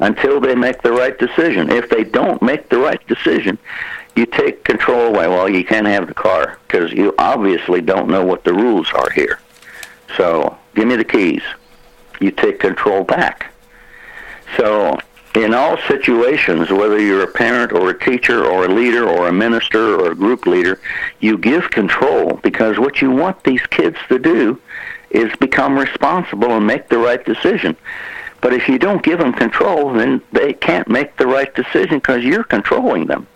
until 0.00 0.40
they 0.40 0.54
make 0.54 0.82
the 0.82 0.92
right 0.92 1.16
decision. 1.18 1.70
If 1.70 1.88
they 1.88 2.04
don't 2.04 2.42
make 2.42 2.68
the 2.68 2.78
right 2.78 3.00
decision, 3.06 3.56
you 4.16 4.24
take 4.24 4.64
control 4.64 5.14
away. 5.14 5.28
Well, 5.28 5.48
you 5.48 5.64
can't 5.64 5.86
have 5.86 6.08
the 6.08 6.14
car 6.14 6.58
because 6.66 6.90
you 6.90 7.14
obviously 7.18 7.82
don't 7.82 8.08
know 8.08 8.24
what 8.24 8.44
the 8.44 8.54
rules 8.54 8.90
are 8.92 9.10
here. 9.10 9.38
So 10.16 10.56
give 10.74 10.88
me 10.88 10.96
the 10.96 11.04
keys. 11.04 11.42
You 12.18 12.30
take 12.30 12.58
control 12.58 13.04
back. 13.04 13.52
So 14.56 14.98
in 15.34 15.52
all 15.52 15.76
situations, 15.86 16.70
whether 16.70 16.98
you're 16.98 17.24
a 17.24 17.30
parent 17.30 17.72
or 17.72 17.90
a 17.90 17.98
teacher 17.98 18.46
or 18.46 18.64
a 18.64 18.68
leader 18.68 19.06
or 19.06 19.28
a 19.28 19.32
minister 19.32 20.00
or 20.00 20.12
a 20.12 20.14
group 20.14 20.46
leader, 20.46 20.80
you 21.20 21.36
give 21.36 21.70
control 21.70 22.40
because 22.42 22.78
what 22.78 23.02
you 23.02 23.10
want 23.10 23.44
these 23.44 23.64
kids 23.66 23.98
to 24.08 24.18
do 24.18 24.58
is 25.10 25.30
become 25.36 25.78
responsible 25.78 26.52
and 26.52 26.66
make 26.66 26.88
the 26.88 26.98
right 26.98 27.22
decision. 27.26 27.76
But 28.40 28.54
if 28.54 28.66
you 28.66 28.78
don't 28.78 29.02
give 29.02 29.18
them 29.18 29.34
control, 29.34 29.92
then 29.92 30.22
they 30.32 30.54
can't 30.54 30.88
make 30.88 31.16
the 31.16 31.26
right 31.26 31.54
decision 31.54 31.98
because 31.98 32.24
you're 32.24 32.44
controlling 32.44 33.06
them 33.06 33.26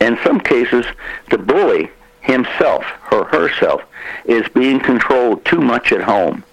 in 0.00 0.18
some 0.24 0.40
cases, 0.40 0.84
the 1.30 1.38
bully 1.38 1.90
himself 2.20 2.84
or 3.10 3.24
herself 3.24 3.82
is 4.24 4.46
being 4.50 4.78
controlled 4.80 5.44
too 5.44 5.60
much 5.60 5.92
at 5.92 6.02
home. 6.02 6.44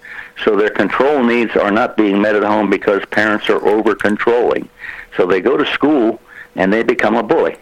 So 0.43 0.55
their 0.55 0.69
control 0.69 1.23
needs 1.23 1.55
are 1.55 1.71
not 1.71 1.95
being 1.95 2.21
met 2.21 2.35
at 2.35 2.43
home 2.43 2.69
because 2.69 3.03
parents 3.05 3.49
are 3.49 3.65
over 3.65 3.95
controlling. 3.95 4.67
So 5.15 5.25
they 5.25 5.41
go 5.41 5.57
to 5.57 5.65
school 5.67 6.19
and 6.55 6.71
they 6.71 6.83
become 6.83 7.15
a 7.15 7.23
bully. 7.23 7.55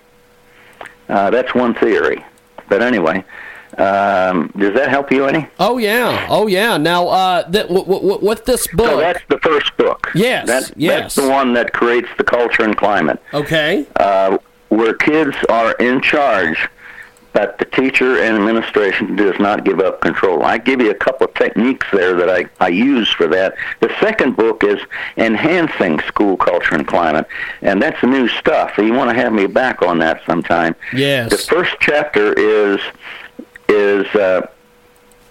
Uh, 1.10 1.30
that's 1.30 1.54
one 1.54 1.74
theory. 1.76 2.24
But 2.70 2.82
anyway, 2.82 3.24
um, 3.78 4.52
does 4.58 4.74
that 4.76 4.90
help 4.90 5.12
you 5.12 5.26
any? 5.26 5.48
Oh 5.60 5.78
yeah, 5.78 6.26
oh 6.30 6.48
yeah. 6.48 6.78
Now, 6.78 7.08
uh, 7.08 7.44
th- 7.52 7.68
w- 7.68 7.86
w- 7.86 8.20
with 8.26 8.46
this 8.46 8.66
book, 8.68 8.88
so 8.88 8.98
that's 8.98 9.22
the 9.30 9.38
first 9.40 9.76
book. 9.78 10.10
Yes, 10.16 10.48
that's, 10.48 10.72
yes. 10.76 11.02
That's 11.02 11.16
the 11.16 11.30
one 11.30 11.54
that 11.54 11.74
creates 11.74 12.08
the 12.18 12.24
culture 12.24 12.64
and 12.64 12.76
climate. 12.78 13.22
Okay. 13.34 13.86
Uh, 13.98 14.38
where 14.76 14.94
kids 14.94 15.36
are 15.50 15.74
in 15.74 16.02
charge, 16.02 16.70
but 17.32 17.58
the 17.58 17.66
teacher 17.66 18.22
and 18.22 18.38
administration 18.38 19.16
does 19.16 19.40
not 19.40 19.66
give 19.66 19.80
up 19.80 20.02
control. 20.02 20.44
I 20.44 20.58
give 20.58 20.82
you 20.82 20.92
a 20.92 20.96
couple 20.96 21.28
of 21.28 21.34
techniques 21.34 21.88
there 21.92 22.16
that 22.16 22.30
I, 22.30 22.46
I 22.60 22.68
use 22.70 23.10
for 23.10 23.28
that. 23.28 23.56
The 23.80 23.92
second 24.00 24.36
book 24.36 24.64
is 24.64 24.80
Enhancing 25.18 26.00
School 26.02 26.38
Culture 26.38 26.76
and 26.76 26.88
Climate, 26.88 27.28
and 27.62 27.82
that's 27.82 28.02
new 28.04 28.28
stuff. 28.28 28.74
So 28.76 28.84
you 28.84 28.94
want 28.94 29.10
to 29.10 29.16
have 29.16 29.34
me 29.34 29.48
back 29.48 29.82
on 29.82 29.98
that 30.00 30.22
sometime. 30.26 30.76
Yes. 30.94 31.32
The 31.32 31.38
first 31.38 31.76
chapter 31.80 32.34
is 32.34 32.80
is 33.70 34.06
uh, 34.14 34.48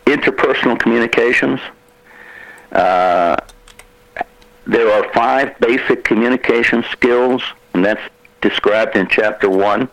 interpersonal 0.07 0.79
communications. 0.79 1.61
Uh, 2.73 3.37
there 4.67 4.91
are 4.91 5.13
five 5.13 5.57
basic 5.61 6.03
communication 6.05 6.85
skills, 6.91 7.43
and 7.75 7.85
that's 7.85 8.01
described 8.43 8.97
in 8.97 9.09
chapter 9.09 9.49
one. 9.49 9.89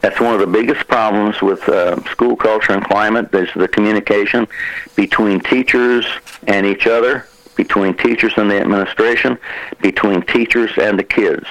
That's 0.00 0.18
one 0.18 0.34
of 0.34 0.40
the 0.40 0.48
biggest 0.48 0.88
problems 0.88 1.40
with 1.42 1.68
uh, 1.68 2.02
school 2.10 2.34
culture 2.34 2.72
and 2.72 2.84
climate 2.84 3.32
is 3.34 3.48
the 3.54 3.68
communication 3.68 4.48
between 4.96 5.38
teachers 5.40 6.06
and 6.48 6.66
each 6.66 6.88
other, 6.88 7.26
between 7.54 7.94
teachers 7.94 8.32
and 8.36 8.50
the 8.50 8.60
administration, 8.60 9.38
between 9.80 10.22
teachers 10.22 10.70
and 10.76 10.98
the 10.98 11.04
kids. 11.04 11.46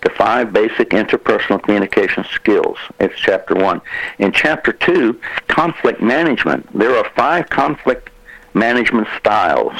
The 0.00 0.10
five 0.10 0.52
basic 0.52 0.90
interpersonal 0.90 1.62
communication 1.62 2.24
skills. 2.24 2.76
It's 2.98 3.14
chapter 3.16 3.54
one. 3.54 3.80
In 4.18 4.32
chapter 4.32 4.72
two, 4.72 5.20
conflict 5.46 6.02
management. 6.02 6.66
There 6.76 6.96
are 6.96 7.08
five 7.10 7.48
conflict 7.50 8.10
management 8.52 9.06
styles. 9.16 9.74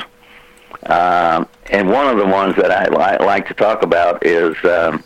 Uh, 0.85 1.45
and 1.71 1.91
one 1.91 2.07
of 2.07 2.19
the 2.19 2.27
ones 2.27 2.55
that 2.55 2.71
I, 2.71 2.85
I 3.17 3.25
like 3.25 3.49
to 3.49 3.55
talk 3.55 3.83
about 3.83 4.25
is 4.25 4.55
um, 4.65 5.03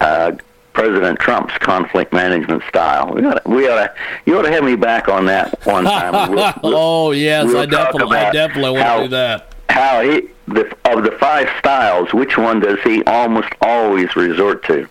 uh, 0.00 0.32
President 0.72 1.18
Trump's 1.18 1.56
conflict 1.58 2.12
management 2.12 2.62
style. 2.68 3.12
We 3.12 3.24
ought 3.24 3.42
to, 3.42 3.50
we 3.50 3.68
ought 3.68 3.86
to, 3.86 3.94
you 4.24 4.38
ought 4.38 4.42
to 4.42 4.52
have 4.52 4.64
me 4.64 4.76
back 4.76 5.08
on 5.08 5.26
that 5.26 5.64
one 5.66 5.84
time. 5.84 6.10
We'll, 6.30 6.54
we'll, 6.62 6.76
oh 6.76 7.10
yes, 7.10 7.46
we'll 7.46 7.58
I 7.58 7.66
definitely, 7.66 8.18
I 8.18 8.32
definitely 8.32 8.80
want 8.80 8.98
to 8.98 9.02
do 9.04 9.08
that. 9.10 9.54
How 9.68 10.00
he, 10.02 10.28
the, 10.46 10.76
of 10.84 11.04
the 11.04 11.16
five 11.20 11.48
styles, 11.58 12.12
which 12.12 12.36
one 12.36 12.60
does 12.60 12.78
he 12.82 13.02
almost 13.04 13.48
always 13.60 14.14
resort 14.16 14.64
to? 14.64 14.88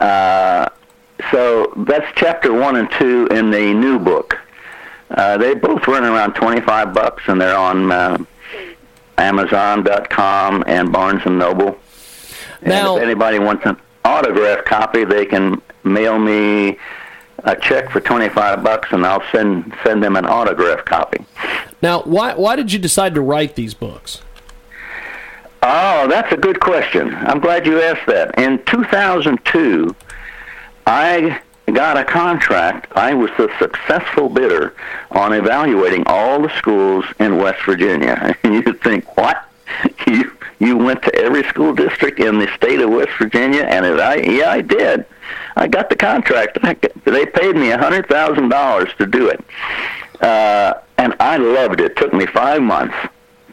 Uh, 0.00 0.68
so 1.30 1.72
that's 1.76 2.06
chapter 2.16 2.52
one 2.52 2.76
and 2.76 2.90
two 2.92 3.28
in 3.30 3.50
the 3.50 3.72
new 3.74 3.98
book. 3.98 4.38
Uh, 5.10 5.36
they 5.36 5.54
both 5.54 5.86
run 5.86 6.04
around 6.04 6.34
twenty-five 6.34 6.94
bucks, 6.94 7.22
and 7.26 7.40
they're 7.40 7.56
on 7.56 7.92
uh, 7.92 8.18
Amazon.com 9.18 10.64
and 10.66 10.90
Barnes 10.90 11.22
and 11.26 11.38
Noble. 11.38 11.78
Now, 12.64 12.94
and 12.94 13.02
if 13.02 13.02
anybody 13.04 13.38
wants 13.38 13.64
them 13.64 13.80
autograph 14.04 14.64
copy, 14.64 15.04
they 15.04 15.26
can 15.26 15.60
mail 15.84 16.18
me 16.18 16.78
a 17.44 17.56
check 17.56 17.90
for 17.90 18.00
25 18.00 18.62
bucks 18.62 18.88
and 18.92 19.04
I'll 19.04 19.22
send 19.32 19.74
send 19.84 20.02
them 20.02 20.16
an 20.16 20.26
autograph 20.26 20.84
copy. 20.84 21.24
Now, 21.80 22.02
why 22.02 22.34
why 22.34 22.56
did 22.56 22.72
you 22.72 22.78
decide 22.78 23.14
to 23.14 23.20
write 23.20 23.56
these 23.56 23.74
books? 23.74 24.22
Oh, 25.62 26.08
that's 26.08 26.32
a 26.32 26.36
good 26.36 26.58
question. 26.60 27.14
I'm 27.14 27.38
glad 27.38 27.66
you 27.66 27.80
asked 27.80 28.06
that. 28.08 28.36
In 28.36 28.64
2002, 28.64 29.94
I 30.86 31.40
got 31.72 31.96
a 31.96 32.04
contract. 32.04 32.90
I 32.96 33.14
was 33.14 33.30
the 33.38 33.48
successful 33.60 34.28
bidder 34.28 34.74
on 35.12 35.32
evaluating 35.32 36.02
all 36.06 36.42
the 36.42 36.56
schools 36.58 37.04
in 37.20 37.38
West 37.38 37.62
Virginia. 37.64 38.36
And 38.44 38.54
you'd 38.54 38.80
think, 38.82 39.16
what? 39.16 39.48
You 40.06 40.32
you 40.62 40.76
went 40.76 41.02
to 41.02 41.14
every 41.16 41.42
school 41.48 41.74
district 41.74 42.20
in 42.20 42.38
the 42.38 42.46
state 42.54 42.80
of 42.80 42.90
West 42.90 43.10
Virginia, 43.18 43.62
and 43.62 43.84
it, 43.84 43.98
I 43.98 44.16
yeah 44.16 44.50
I 44.50 44.60
did. 44.60 45.04
I 45.56 45.66
got 45.66 45.90
the 45.90 45.96
contract. 45.96 46.58
They 47.04 47.26
paid 47.26 47.56
me 47.56 47.70
a 47.70 47.78
hundred 47.78 48.06
thousand 48.06 48.48
dollars 48.48 48.90
to 48.98 49.06
do 49.06 49.28
it, 49.28 49.44
uh, 50.20 50.74
and 50.98 51.14
I 51.18 51.36
loved 51.36 51.80
it. 51.80 51.92
It 51.92 51.96
took 51.96 52.12
me 52.12 52.26
five 52.26 52.62
months 52.62 52.94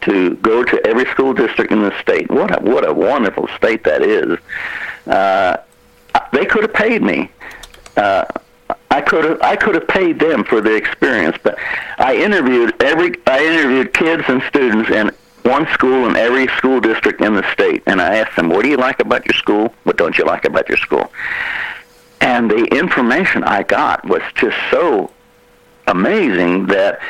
to 0.02 0.36
go 0.36 0.62
to 0.62 0.86
every 0.86 1.04
school 1.06 1.34
district 1.34 1.72
in 1.72 1.82
the 1.82 2.00
state. 2.00 2.30
What 2.30 2.56
a 2.56 2.62
what 2.62 2.88
a 2.88 2.94
wonderful 2.94 3.48
state 3.56 3.82
that 3.84 4.02
is. 4.02 4.38
Uh, 5.06 5.56
they 6.32 6.46
could 6.46 6.62
have 6.62 6.74
paid 6.74 7.02
me. 7.02 7.30
Uh, 7.96 8.24
I 8.92 9.00
could 9.00 9.24
have 9.24 9.42
I 9.42 9.56
could 9.56 9.74
have 9.74 9.88
paid 9.88 10.20
them 10.20 10.44
for 10.44 10.60
the 10.60 10.76
experience, 10.76 11.36
but 11.42 11.58
I 11.98 12.14
interviewed 12.14 12.80
every 12.80 13.14
I 13.26 13.44
interviewed 13.44 13.92
kids 13.94 14.22
and 14.28 14.42
students 14.44 14.90
in 14.90 15.10
one 15.42 15.66
school 15.68 16.06
in 16.08 16.16
every 16.16 16.46
school 16.48 16.80
district 16.80 17.20
in 17.20 17.34
the 17.34 17.52
state, 17.52 17.82
and 17.86 18.00
I 18.00 18.16
asked 18.16 18.36
them, 18.36 18.48
"What 18.48 18.62
do 18.62 18.68
you 18.68 18.76
like 18.76 19.00
about 19.00 19.26
your 19.26 19.34
school? 19.34 19.74
What 19.84 19.96
don't 19.96 20.16
you 20.18 20.24
like 20.24 20.44
about 20.44 20.68
your 20.68 20.78
school?" 20.78 21.12
And 22.20 22.50
the 22.50 22.64
information 22.76 23.44
I 23.44 23.62
got 23.62 24.04
was 24.04 24.22
just 24.34 24.56
so 24.70 25.10
amazing 25.86 26.66
that 26.66 27.00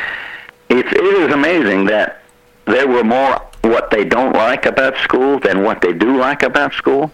it, 0.68 0.86
it 0.86 1.04
is 1.04 1.32
amazing 1.32 1.86
that 1.86 2.22
there 2.66 2.86
were 2.86 3.04
more 3.04 3.40
what 3.62 3.90
they 3.90 4.04
don't 4.04 4.32
like 4.32 4.66
about 4.66 4.96
school 4.98 5.38
than 5.40 5.64
what 5.64 5.80
they 5.80 5.92
do 5.92 6.16
like 6.16 6.42
about 6.42 6.72
school. 6.74 7.10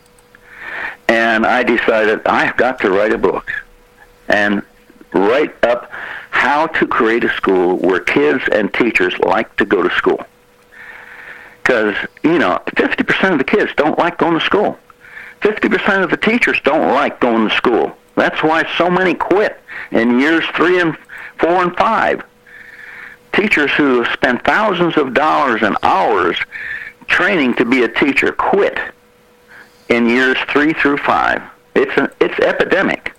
And 1.08 1.46
I 1.46 1.62
decided 1.62 2.20
I've 2.26 2.56
got 2.56 2.80
to 2.80 2.90
write 2.90 3.12
a 3.12 3.18
book 3.18 3.50
and 4.28 4.62
write 5.12 5.64
up 5.64 5.90
how 6.30 6.66
to 6.66 6.86
create 6.86 7.24
a 7.24 7.30
school 7.30 7.76
where 7.78 8.00
kids 8.00 8.42
and 8.52 8.72
teachers 8.74 9.18
like 9.20 9.56
to 9.56 9.64
go 9.64 9.82
to 9.82 9.90
school. 9.96 10.24
Because, 11.66 11.96
you 12.22 12.38
know, 12.38 12.62
50% 12.66 13.32
of 13.32 13.38
the 13.38 13.44
kids 13.44 13.72
don't 13.76 13.98
like 13.98 14.18
going 14.18 14.38
to 14.38 14.44
school. 14.44 14.78
50% 15.40 16.04
of 16.04 16.10
the 16.10 16.16
teachers 16.16 16.60
don't 16.62 16.94
like 16.94 17.18
going 17.18 17.48
to 17.48 17.54
school. 17.56 17.96
That's 18.14 18.40
why 18.40 18.68
so 18.78 18.88
many 18.88 19.14
quit 19.14 19.60
in 19.90 20.20
years 20.20 20.44
three 20.54 20.80
and 20.80 20.96
four 21.38 21.64
and 21.64 21.76
five. 21.76 22.22
Teachers 23.32 23.72
who 23.72 24.00
have 24.00 24.12
spent 24.12 24.44
thousands 24.44 24.96
of 24.96 25.12
dollars 25.12 25.62
and 25.62 25.76
hours 25.82 26.38
training 27.08 27.54
to 27.54 27.64
be 27.64 27.82
a 27.82 27.88
teacher 27.88 28.30
quit 28.30 28.78
in 29.88 30.08
years 30.08 30.38
three 30.48 30.72
through 30.72 30.98
five. 30.98 31.42
It's 31.74 31.96
a, 31.96 32.08
it's 32.20 32.38
epidemic. 32.38 33.12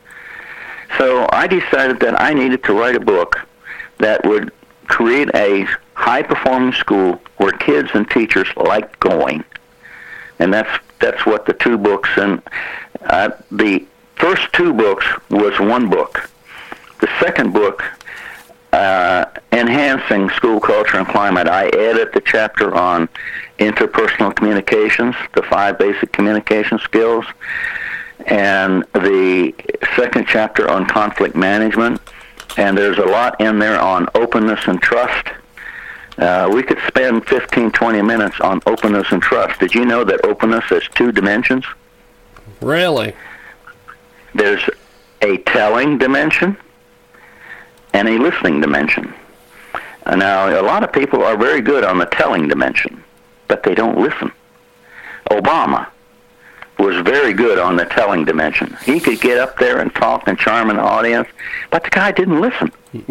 So 0.98 1.28
I 1.34 1.48
decided 1.48 2.00
that 2.00 2.20
I 2.22 2.34
needed 2.34 2.64
to 2.64 2.74
write 2.74 2.96
a 2.96 3.02
book 3.02 3.46
that 3.98 4.26
would 4.26 4.54
create 4.86 5.30
a 5.36 5.68
high 5.96 6.24
performing 6.24 6.72
school 6.72 7.22
where 7.38 7.52
kids 7.52 7.90
and 7.94 8.10
teachers 8.10 8.48
like 8.56 9.00
going. 9.00 9.44
And 10.40 10.54
that's 10.54 10.70
that's 11.00 11.26
what 11.26 11.46
the 11.46 11.54
two 11.54 11.78
books 11.78 12.10
and 12.18 12.42
uh, 13.02 13.30
the 13.52 13.86
first 14.16 14.52
two 14.54 14.74
books 14.74 15.06
was 15.30 15.60
one 15.60 15.90
book. 15.90 16.30
The 17.00 17.10
second 17.20 17.54
book, 17.54 17.84
uh, 18.74 19.26
enhancing 19.52 20.30
school 20.32 20.60
culture 20.60 20.98
and 20.98 21.08
climate, 21.08 21.48
I 21.48 21.68
added 21.68 22.10
the 22.14 22.22
chapter 22.26 22.74
on 22.74 23.08
interpersonal 23.60 24.36
communications, 24.36 25.16
the 25.36 25.44
five 25.44 25.78
basic 25.78 26.12
communication 26.12 26.80
skills, 26.80 27.26
and 28.26 28.84
the 28.94 29.54
second 29.96 30.28
chapter 30.28 30.70
on 30.70 30.86
conflict 30.88 31.36
management. 31.36 32.02
And 32.58 32.76
there's 32.76 32.98
a 32.98 33.06
lot 33.06 33.40
in 33.40 33.60
there 33.60 33.80
on 33.80 34.08
openness 34.16 34.62
and 34.66 34.82
trust. 34.82 35.28
Uh, 36.18 36.50
we 36.52 36.64
could 36.64 36.80
spend 36.88 37.26
15, 37.28 37.72
20 37.72 38.02
minutes 38.02 38.40
on 38.40 38.62
openness 38.66 39.08
and 39.12 39.22
trust. 39.22 39.60
Did 39.60 39.76
you 39.76 39.86
know 39.86 40.04
that 40.04 40.26
openness 40.26 40.66
has 40.66 40.84
two 40.96 41.12
dimensions? 41.12 41.64
Really? 42.62 43.14
There's 44.34 44.68
a 45.22 45.38
telling 45.40 45.98
dimension 45.98 46.58
and 47.94 48.08
a 48.08 48.18
listening 48.18 48.62
dimension. 48.62 49.14
Now, 50.06 50.60
a 50.60 50.64
lot 50.64 50.84
of 50.84 50.92
people 50.92 51.24
are 51.24 51.38
very 51.38 51.62
good 51.62 51.84
on 51.84 51.98
the 51.98 52.06
telling 52.06 52.48
dimension, 52.48 53.04
but 53.48 53.64
they 53.64 53.76
don't 53.76 53.98
listen. 53.98 54.32
Obama 55.30 55.88
was 56.80 56.96
very 56.98 57.34
good 57.34 57.58
on 57.58 57.76
the 57.76 57.86
telling 57.86 58.24
dimension. 58.26 58.78
He 58.84 59.00
could 59.00 59.20
get 59.20 59.38
up 59.38 59.58
there 59.58 59.80
and 59.80 59.94
talk 59.96 60.28
and 60.28 60.38
charm 60.38 60.70
an 60.70 60.78
audience, 60.78 61.28
but 61.72 61.84
the 61.84 61.90
guy 61.90 62.12
didn't 62.12 62.40
listen. 62.40 62.72
he 62.92 63.02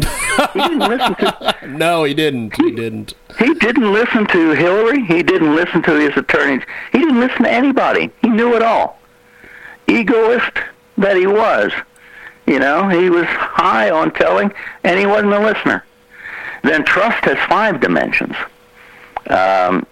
didn't 0.54 0.78
listen 0.78 1.14
to. 1.16 1.56
No, 1.66 2.04
he 2.04 2.14
didn't. 2.14 2.54
He 2.56 2.70
didn't. 2.70 3.14
He 3.38 3.54
didn't 3.54 3.92
listen 3.92 4.26
to 4.28 4.50
Hillary. 4.52 5.04
He 5.04 5.22
didn't 5.22 5.54
listen 5.54 5.82
to 5.82 5.94
his 5.94 6.16
attorneys. 6.16 6.62
He 6.92 6.98
didn't 6.98 7.20
listen 7.20 7.42
to 7.42 7.50
anybody. 7.50 8.10
He 8.22 8.28
knew 8.28 8.54
it 8.54 8.62
all. 8.62 8.98
Egoist 9.88 10.58
that 10.98 11.16
he 11.16 11.26
was. 11.26 11.72
You 12.46 12.60
know, 12.60 12.88
he 12.88 13.10
was 13.10 13.26
high 13.26 13.90
on 13.90 14.12
telling, 14.12 14.52
and 14.84 14.98
he 14.98 15.06
wasn't 15.06 15.32
a 15.32 15.40
listener. 15.40 15.84
Then 16.62 16.84
trust 16.84 17.24
has 17.24 17.38
five 17.48 17.80
dimensions. 17.80 18.36
Um, 19.28 19.84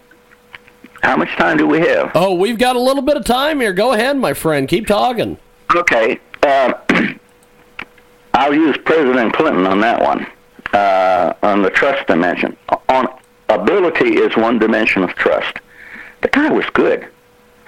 how 1.05 1.17
much 1.17 1.31
time 1.37 1.59
do 1.59 1.67
we 1.67 1.81
have? 1.81 2.13
Oh, 2.15 2.35
we've 2.35 2.59
got 2.59 2.77
a 2.77 2.81
little 2.81 3.03
bit 3.03 3.17
of 3.17 3.25
time 3.25 3.61
here. 3.61 3.73
Go 3.73 3.93
ahead, 3.93 4.17
my 4.17 4.33
friend. 4.33 4.67
Keep 4.67 4.87
talking. 4.87 5.37
Okay. 5.75 6.19
Uh, 6.43 6.73
I'll 8.35 8.55
use 8.55 8.77
President 8.85 9.35
Clinton 9.35 9.67
on 9.67 9.81
that 9.81 10.03
one, 10.03 10.27
uh, 10.73 11.35
on 11.43 11.63
the 11.63 11.71
trust 11.71 12.07
dimension. 12.07 12.57
On 12.89 13.07
ability 13.49 14.17
is 14.17 14.35
one 14.37 14.59
dimension 14.59 15.05
of 15.05 15.11
trust. 15.11 15.59
The 16.23 16.29
guy 16.29 16.51
was 16.51 16.65
good. 16.73 17.07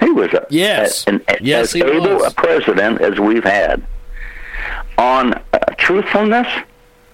He 0.01 0.11
was 0.11 0.33
a, 0.33 0.47
yes. 0.51 1.07
a, 1.07 1.11
an, 1.11 1.23
yes, 1.41 1.75
as 1.75 1.83
able 1.83 2.17
was. 2.17 2.33
a 2.33 2.35
president 2.35 3.03
as 3.03 3.19
we've 3.21 3.45
had. 3.45 3.85
On 4.99 5.35
uh, 5.35 5.59
truthfulness, 5.77 6.49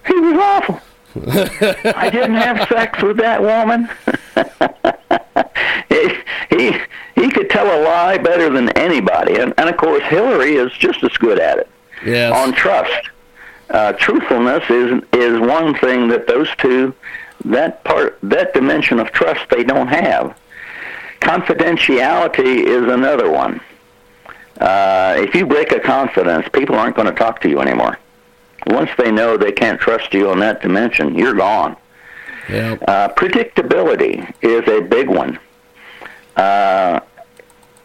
he 0.07 0.13
was 0.13 0.37
awful. 0.37 0.81
I 1.95 2.09
didn't 2.09 2.35
have 2.35 2.67
sex 2.69 3.03
with 3.03 3.17
that 3.17 3.41
woman. 3.41 3.89
he, 5.89 6.15
he 6.49 6.77
he 7.15 7.29
could 7.29 7.49
tell 7.49 7.67
a 7.67 7.79
lie 7.83 8.17
better 8.17 8.49
than 8.49 8.69
anybody, 8.77 9.35
and, 9.37 9.53
and 9.57 9.69
of 9.69 9.77
course 9.77 10.03
Hillary 10.03 10.55
is 10.55 10.71
just 10.73 11.03
as 11.03 11.11
good 11.17 11.39
at 11.39 11.59
it. 11.59 11.69
Yes. 12.05 12.33
On 12.35 12.53
trust, 12.53 13.09
uh, 13.69 13.93
truthfulness 13.93 14.63
is 14.69 15.03
is 15.13 15.39
one 15.39 15.75
thing 15.75 16.07
that 16.09 16.27
those 16.27 16.49
two, 16.57 16.93
that 17.45 17.83
part, 17.83 18.17
that 18.23 18.53
dimension 18.53 18.99
of 18.99 19.11
trust 19.11 19.49
they 19.49 19.63
don't 19.63 19.87
have. 19.87 20.37
Confidentiality 21.21 22.65
is 22.65 22.91
another 22.91 23.31
one. 23.31 23.61
Uh, 24.59 25.15
if 25.17 25.33
you 25.33 25.45
break 25.45 25.71
a 25.71 25.79
confidence, 25.79 26.47
people 26.53 26.75
aren't 26.75 26.95
going 26.95 27.07
to 27.07 27.13
talk 27.13 27.41
to 27.41 27.49
you 27.49 27.59
anymore. 27.59 27.97
Once 28.67 28.89
they 28.97 29.11
know 29.11 29.37
they 29.37 29.51
can't 29.51 29.79
trust 29.79 30.13
you 30.13 30.29
on 30.29 30.39
that 30.39 30.61
dimension, 30.61 31.15
you're 31.15 31.33
gone. 31.33 31.75
Yeah. 32.49 32.77
Uh, 32.87 33.09
predictability 33.09 34.33
is 34.41 34.67
a 34.67 34.81
big 34.81 35.07
one. 35.07 35.39
Uh, 36.35 36.99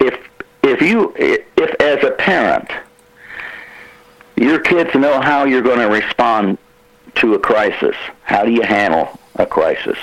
if 0.01 0.19
if 0.63 0.81
you 0.81 1.15
if 1.17 1.81
as 1.81 2.03
a 2.05 2.13
parent 2.13 2.71
your 4.37 4.61
kids 4.61 4.95
know 4.95 5.21
how 5.21 5.45
you're 5.45 5.63
going 5.63 5.81
to 5.81 5.89
respond 5.89 6.59
to 7.17 7.35
a 7.35 7.39
crisis, 7.39 7.97
how 8.23 8.45
do 8.45 8.53
you 8.53 8.63
handle 8.63 9.19
a 9.37 9.47
crisis? 9.47 9.99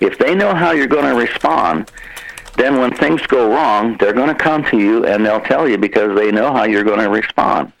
If 0.00 0.18
they 0.18 0.34
know 0.34 0.54
how 0.54 0.72
you're 0.72 0.86
going 0.86 1.04
to 1.04 1.20
respond, 1.20 1.90
then 2.56 2.78
when 2.78 2.94
things 2.94 3.20
go 3.26 3.52
wrong, 3.52 3.96
they're 3.98 4.14
going 4.14 4.28
to 4.28 4.34
come 4.34 4.64
to 4.64 4.78
you 4.78 5.04
and 5.04 5.24
they'll 5.24 5.40
tell 5.40 5.68
you 5.68 5.76
because 5.76 6.16
they 6.16 6.30
know 6.30 6.52
how 6.52 6.64
you're 6.64 6.84
going 6.84 7.00
to 7.00 7.10
respond. 7.10 7.72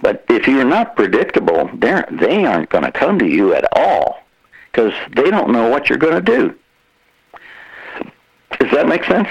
But 0.00 0.24
if 0.28 0.46
you're 0.48 0.64
not 0.64 0.96
predictable, 0.96 1.70
they 1.74 2.44
aren't 2.44 2.68
going 2.70 2.84
to 2.84 2.92
come 2.92 3.18
to 3.20 3.26
you 3.26 3.54
at 3.54 3.64
all 3.76 4.23
because 4.74 4.92
they 5.14 5.30
don't 5.30 5.50
know 5.52 5.68
what 5.68 5.88
you're 5.88 5.98
going 5.98 6.14
to 6.14 6.20
do. 6.20 6.54
Does 8.58 8.72
that 8.72 8.88
make 8.88 9.04
sense? 9.04 9.28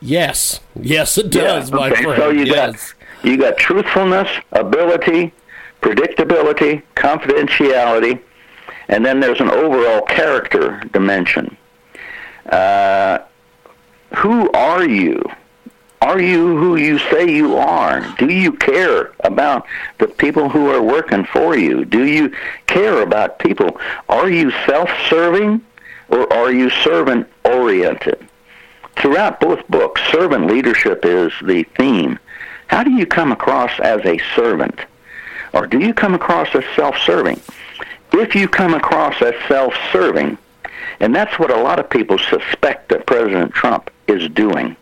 Yes. 0.00 0.60
Yes, 0.80 1.18
it 1.18 1.30
does, 1.30 1.70
Yeah, 1.70 1.76
my 1.76 1.90
okay, 1.90 2.02
friend. 2.04 2.22
So 2.22 2.30
you 2.30 2.44
yes. 2.44 2.92
got 2.92 3.28
you 3.28 3.36
got 3.36 3.56
truthfulness, 3.56 4.28
ability, 4.52 5.32
predictability, 5.80 6.82
confidentiality, 6.96 8.20
and 8.88 9.04
then 9.04 9.20
there's 9.20 9.40
an 9.40 9.50
overall 9.50 10.02
character 10.02 10.80
dimension. 10.92 11.56
Uh, 12.46 13.18
who 14.16 14.50
are 14.52 14.84
you? 14.84 15.22
Are 16.02 16.20
you 16.20 16.56
who 16.58 16.74
you 16.74 16.98
say 16.98 17.32
you 17.32 17.56
are? 17.56 18.00
Do 18.18 18.26
you 18.26 18.54
care 18.54 19.12
about 19.20 19.64
the 19.98 20.08
people 20.08 20.48
who 20.48 20.68
are 20.68 20.82
working 20.82 21.24
for 21.24 21.56
you? 21.56 21.84
Do 21.84 22.04
you 22.04 22.34
care 22.66 23.02
about 23.02 23.38
people? 23.38 23.80
Are 24.08 24.28
you 24.28 24.50
self-serving 24.66 25.64
or 26.08 26.32
are 26.32 26.50
you 26.50 26.70
servant-oriented? 26.70 28.18
Throughout 28.96 29.38
both 29.38 29.64
books, 29.68 30.02
servant 30.10 30.48
leadership 30.48 31.04
is 31.04 31.32
the 31.40 31.62
theme. 31.78 32.18
How 32.66 32.82
do 32.82 32.90
you 32.90 33.06
come 33.06 33.30
across 33.30 33.70
as 33.78 34.04
a 34.04 34.18
servant? 34.34 34.80
Or 35.52 35.68
do 35.68 35.78
you 35.78 35.94
come 35.94 36.14
across 36.14 36.52
as 36.56 36.64
self-serving? 36.74 37.40
If 38.12 38.34
you 38.34 38.48
come 38.48 38.74
across 38.74 39.22
as 39.22 39.34
self-serving, 39.46 40.36
and 40.98 41.14
that's 41.14 41.38
what 41.38 41.52
a 41.52 41.62
lot 41.62 41.78
of 41.78 41.88
people 41.88 42.18
suspect 42.18 42.88
that 42.88 43.06
President 43.06 43.52
Trump 43.52 43.88
is 44.08 44.28
doing, 44.30 44.76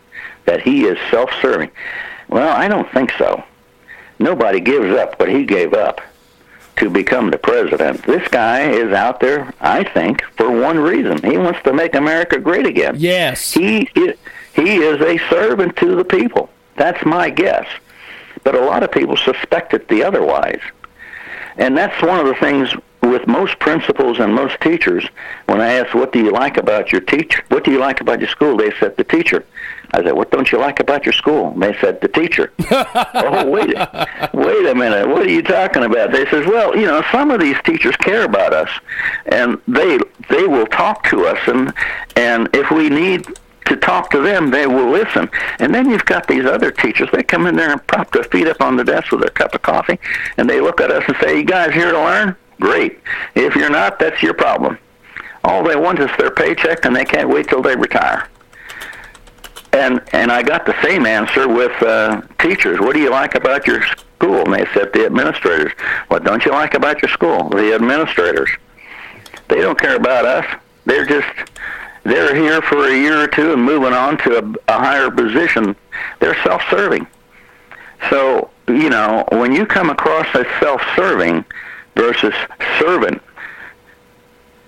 that 0.46 0.61
he 0.62 0.85
is 0.85 0.98
self-serving. 1.11 1.70
Well, 2.29 2.57
I 2.57 2.68
don't 2.68 2.90
think 2.92 3.12
so. 3.18 3.44
Nobody 4.18 4.61
gives 4.61 4.96
up 4.96 5.18
what 5.18 5.29
he 5.29 5.44
gave 5.44 5.74
up. 5.74 6.00
to 6.76 6.88
become 6.88 7.31
the 7.31 7.38
president. 7.38 8.03
This 8.07 8.26
guy 8.29 8.70
is 8.70 8.92
out 8.92 9.20
there, 9.20 9.53
I 9.61 9.85
think, 9.85 10.22
for 10.37 10.50
one 10.50 10.79
reason. 10.79 11.22
He 11.22 11.37
wants 11.37 11.62
to 11.64 11.74
make 11.74 11.94
America 11.94 12.38
great 12.38 12.66
again. 12.66 12.94
Yes. 12.98 13.53
He 13.53 13.90
is, 13.94 14.16
he 14.55 14.76
is 14.76 15.00
a 15.03 15.18
servant 15.29 15.76
to 15.76 15.94
the 15.94 16.05
people. 16.05 16.48
That's 16.76 17.05
my 17.05 17.29
guess. 17.29 17.66
But 18.44 18.55
a 18.55 18.61
lot 18.61 18.83
of 18.83 18.90
people 18.90 19.18
suspect 19.18 19.74
it 19.74 19.88
the 19.88 20.03
otherwise. 20.03 20.62
And 21.59 21.76
that's 21.76 22.03
one 22.03 22.18
of 22.18 22.26
the 22.26 22.35
things 22.37 22.74
with 23.03 23.26
most 23.26 23.59
principals 23.59 24.18
and 24.18 24.35
most 24.35 24.59
teachers. 24.62 25.07
When 25.46 25.61
I 25.61 25.74
ask, 25.74 25.94
"What 25.94 26.12
do 26.12 26.20
you 26.20 26.31
like 26.31 26.57
about 26.57 26.92
your 26.92 27.03
teacher? 27.03 27.42
What 27.48 27.64
do 27.64 27.70
you 27.72 27.79
like 27.79 28.00
about 28.00 28.20
your 28.20 28.29
school?" 28.31 28.57
They 28.57 28.72
said, 28.81 28.96
"The 28.96 29.05
teacher." 29.05 29.44
I 29.92 30.03
said, 30.03 30.12
"What 30.12 30.31
don't 30.31 30.50
you 30.53 30.59
like 30.59 30.81
about 30.81 31.05
your 31.05 31.12
school?" 31.12 31.53
They 31.53 31.76
said, 31.81 32.00
"The 32.00 32.09
teacher." 32.09 32.53
oh, 32.70 33.46
wait, 33.46 33.74
wait 34.33 34.66
a 34.66 34.74
minute. 34.74 35.09
What 35.09 35.22
are 35.22 35.31
you 35.31 35.42
talking 35.42 35.85
about? 35.85 36.12
They 36.12 36.26
says, 36.26 36.46
"Well, 36.46 36.76
you 36.76 36.87
know, 36.87 37.03
some 37.11 37.31
of 37.31 37.40
these 37.40 37.57
teachers 37.64 37.96
care 37.96 38.24
about 38.24 38.53
us, 38.53 38.70
and 39.26 39.61
they 39.66 39.98
they 40.29 40.46
will 40.46 40.66
talk 40.66 41.05
to 41.11 41.26
us, 41.26 41.38
and 41.46 41.72
and 42.16 42.48
if 42.55 42.70
we 42.70 42.88
need 42.88 43.26
to 43.66 43.76
talk 43.76 44.11
to 44.11 44.20
them, 44.20 44.50
they 44.50 44.66
will 44.66 44.90
listen. 44.90 45.29
And 45.59 45.74
then 45.74 45.88
you've 45.90 46.05
got 46.05 46.26
these 46.26 46.44
other 46.44 46.70
teachers. 46.70 47.09
They 47.12 47.22
come 47.22 47.46
in 47.46 47.57
there 47.57 47.70
and 47.70 47.87
prop 47.87 48.12
their 48.12 48.24
feet 48.24 48.48
up 48.48 48.61
on 48.61 48.76
the 48.76 48.85
desk 48.85 49.12
with 49.12 49.20
their 49.20 49.31
cup 49.31 49.55
of 49.55 49.62
coffee, 49.62 49.98
and 50.37 50.48
they 50.48 50.61
look 50.61 50.81
at 50.81 50.90
us 50.90 51.05
and 51.07 51.16
say, 51.20 51.38
"You 51.38 51.44
guys 51.44 51.72
here 51.72 51.90
to 51.90 51.98
learn? 51.98 52.37
Great. 52.61 53.00
If 53.35 53.57
you're 53.57 53.70
not, 53.70 53.98
that's 53.98 54.22
your 54.22 54.35
problem. 54.35 54.79
All 55.42 55.62
they 55.62 55.76
want 55.76 55.98
is 55.98 56.11
their 56.18 56.31
paycheck, 56.31 56.85
and 56.85 56.94
they 56.94 57.05
can't 57.05 57.29
wait 57.29 57.48
till 57.48 57.62
they 57.62 57.74
retire." 57.76 58.29
And 59.72 60.02
and 60.12 60.33
I 60.33 60.42
got 60.42 60.66
the 60.66 60.80
same 60.83 61.06
answer 61.06 61.46
with 61.46 61.80
uh, 61.83 62.22
teachers. 62.40 62.80
What 62.80 62.94
do 62.94 63.00
you 63.00 63.11
like 63.11 63.35
about 63.37 63.66
your 63.66 63.83
school? 63.83 64.44
And 64.44 64.54
they 64.54 64.66
said 64.74 64.92
the 64.92 65.06
administrators. 65.06 65.72
What 66.09 66.24
don't 66.24 66.44
you 66.44 66.50
like 66.50 66.74
about 66.74 67.00
your 67.02 67.09
school? 67.11 67.48
The 67.50 67.74
administrators. 67.74 68.50
They 69.48 69.61
don't 69.61 69.78
care 69.78 69.96
about 69.96 70.24
us. 70.24 70.61
They're 70.87 71.06
just 71.06 71.28
they're 72.02 72.35
here 72.35 72.62
for 72.62 72.88
a 72.88 72.96
year 72.96 73.22
or 73.22 73.28
two 73.28 73.52
and 73.52 73.62
moving 73.62 73.92
on 73.92 74.18
to 74.18 74.38
a, 74.38 74.72
a 74.72 74.78
higher 74.78 75.11
position. 75.11 75.76
They're 76.18 76.40
self-serving. 76.42 77.06
So 78.09 78.50
you 78.66 78.90
know 78.90 79.24
when 79.30 79.52
you 79.52 79.66
come 79.66 79.90
across 79.90 80.26
as 80.35 80.46
self-serving 80.59 81.44
versus 81.94 82.35
servant, 82.80 83.22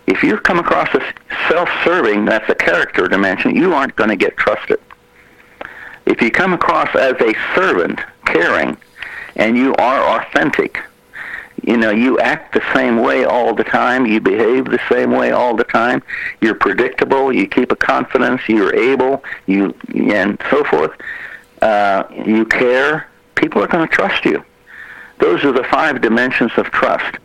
if 0.07 0.23
you 0.23 0.37
come 0.39 0.59
across 0.59 0.89
as 0.95 1.03
self-serving, 1.49 2.25
that's 2.25 2.49
a 2.49 2.55
character 2.55 3.09
dimension. 3.09 3.57
You 3.57 3.73
aren't 3.75 3.97
going 3.97 4.11
to 4.11 4.17
get 4.17 4.37
trusted. 4.37 4.81
If 6.07 6.21
you 6.21 6.31
come 6.31 6.53
across 6.53 6.95
as 6.95 7.15
a 7.21 7.35
servant, 7.55 8.01
caring, 8.25 8.77
and 9.37 9.57
you 9.57 9.75
are 9.77 10.21
authentic, 10.21 10.79
you 11.65 11.77
know, 11.77 11.91
you 11.91 12.19
act 12.19 12.55
the 12.55 12.63
same 12.75 13.01
way 13.01 13.25
all 13.25 13.55
the 13.55 13.65
time, 13.65 14.05
you 14.05 14.21
behave 14.21 14.65
the 14.65 14.81
same 14.89 15.13
way 15.13 15.31
all 15.31 15.55
the 15.55 15.65
time, 15.65 16.03
you're 16.41 16.57
predictable, 16.57 17.33
you 17.33 17.47
keep 17.47 17.71
a 17.71 17.77
confidence, 17.77 18.43
you're 18.49 18.75
able, 18.75 19.23
you 19.47 19.75
and 19.95 20.41
so 20.51 20.65
forth. 20.65 20.93
Uh, 21.61 22.03
you 22.27 22.45
care, 22.47 23.09
people 23.37 23.63
are 23.63 23.69
going 23.69 23.87
to 23.87 23.95
trust 23.95 24.25
you. 24.25 24.45
Those 25.19 25.45
are 25.45 25.53
the 25.53 25.63
five 25.65 26.01
dimensions 26.01 26.51
of 26.57 26.67
trust. 26.67 27.17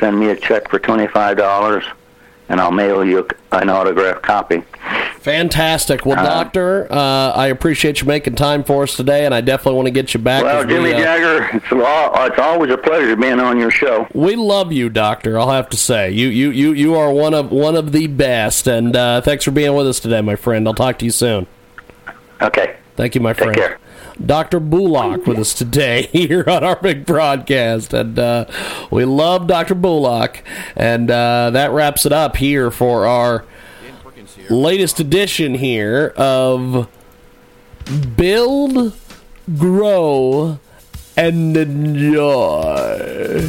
Send 0.00 0.18
me 0.18 0.30
a 0.30 0.36
check 0.36 0.68
for 0.70 0.78
twenty 0.78 1.06
five 1.06 1.36
dollars, 1.36 1.84
and 2.48 2.60
I'll 2.60 2.72
mail 2.72 3.04
you 3.04 3.26
an 3.52 3.68
autographed 3.68 4.22
copy. 4.22 4.62
Fantastic. 5.20 6.06
Well, 6.06 6.18
Uh, 6.18 6.24
Doctor, 6.24 6.86
uh, 6.90 7.32
I 7.32 7.48
appreciate 7.48 8.00
you 8.00 8.06
making 8.06 8.36
time 8.36 8.62
for 8.62 8.84
us 8.84 8.96
today, 8.96 9.24
and 9.24 9.34
I 9.34 9.40
definitely 9.40 9.74
want 9.76 9.86
to 9.86 9.90
get 9.90 10.14
you 10.14 10.20
back. 10.20 10.44
Well, 10.44 10.60
as 10.60 10.66
we, 10.66 10.74
Jimmy 10.74 10.92
uh, 10.92 10.98
Jagger, 10.98 11.56
it's, 11.56 11.72
a 11.72 12.26
it's 12.26 12.38
always 12.38 12.70
a 12.70 12.78
pleasure 12.78 13.16
being 13.16 13.40
on 13.40 13.58
your 13.58 13.70
show. 13.70 14.06
We 14.14 14.36
love 14.36 14.72
you, 14.72 14.88
Doctor. 14.88 15.38
I'll 15.38 15.50
have 15.50 15.68
to 15.70 15.76
say 15.76 16.10
you 16.10 16.28
you 16.28 16.50
you 16.50 16.72
you 16.72 16.94
are 16.94 17.12
one 17.12 17.34
of 17.34 17.50
one 17.50 17.74
of 17.74 17.92
the 17.92 18.06
best, 18.06 18.66
and 18.68 18.94
uh, 18.94 19.20
thanks 19.20 19.44
for 19.44 19.50
being 19.50 19.74
with 19.74 19.88
us 19.88 19.98
today, 19.98 20.20
my 20.20 20.36
friend. 20.36 20.68
I'll 20.68 20.74
talk 20.74 20.98
to 21.00 21.04
you 21.04 21.10
soon. 21.10 21.46
Okay. 22.40 22.76
Thank 22.96 23.14
you, 23.14 23.20
my 23.20 23.32
friend. 23.32 23.54
Take 23.54 23.62
care. 23.64 23.78
Dr. 24.24 24.60
Bulach 24.60 25.26
with 25.26 25.38
us 25.38 25.54
today 25.54 26.02
here 26.12 26.44
on 26.46 26.64
our 26.64 26.76
big 26.76 27.04
broadcast. 27.06 27.92
And 27.92 28.18
uh, 28.18 28.46
we 28.90 29.04
love 29.04 29.46
Dr. 29.46 29.74
Bulach. 29.74 30.42
And 30.74 31.10
uh, 31.10 31.50
that 31.50 31.70
wraps 31.72 32.06
it 32.06 32.12
up 32.12 32.36
here 32.36 32.70
for 32.70 33.06
our 33.06 33.44
latest 34.48 35.00
edition 35.00 35.54
here 35.54 36.14
of 36.16 36.88
Build, 38.16 38.96
Grow, 39.56 40.58
and 41.16 41.56
Enjoy. 41.56 43.48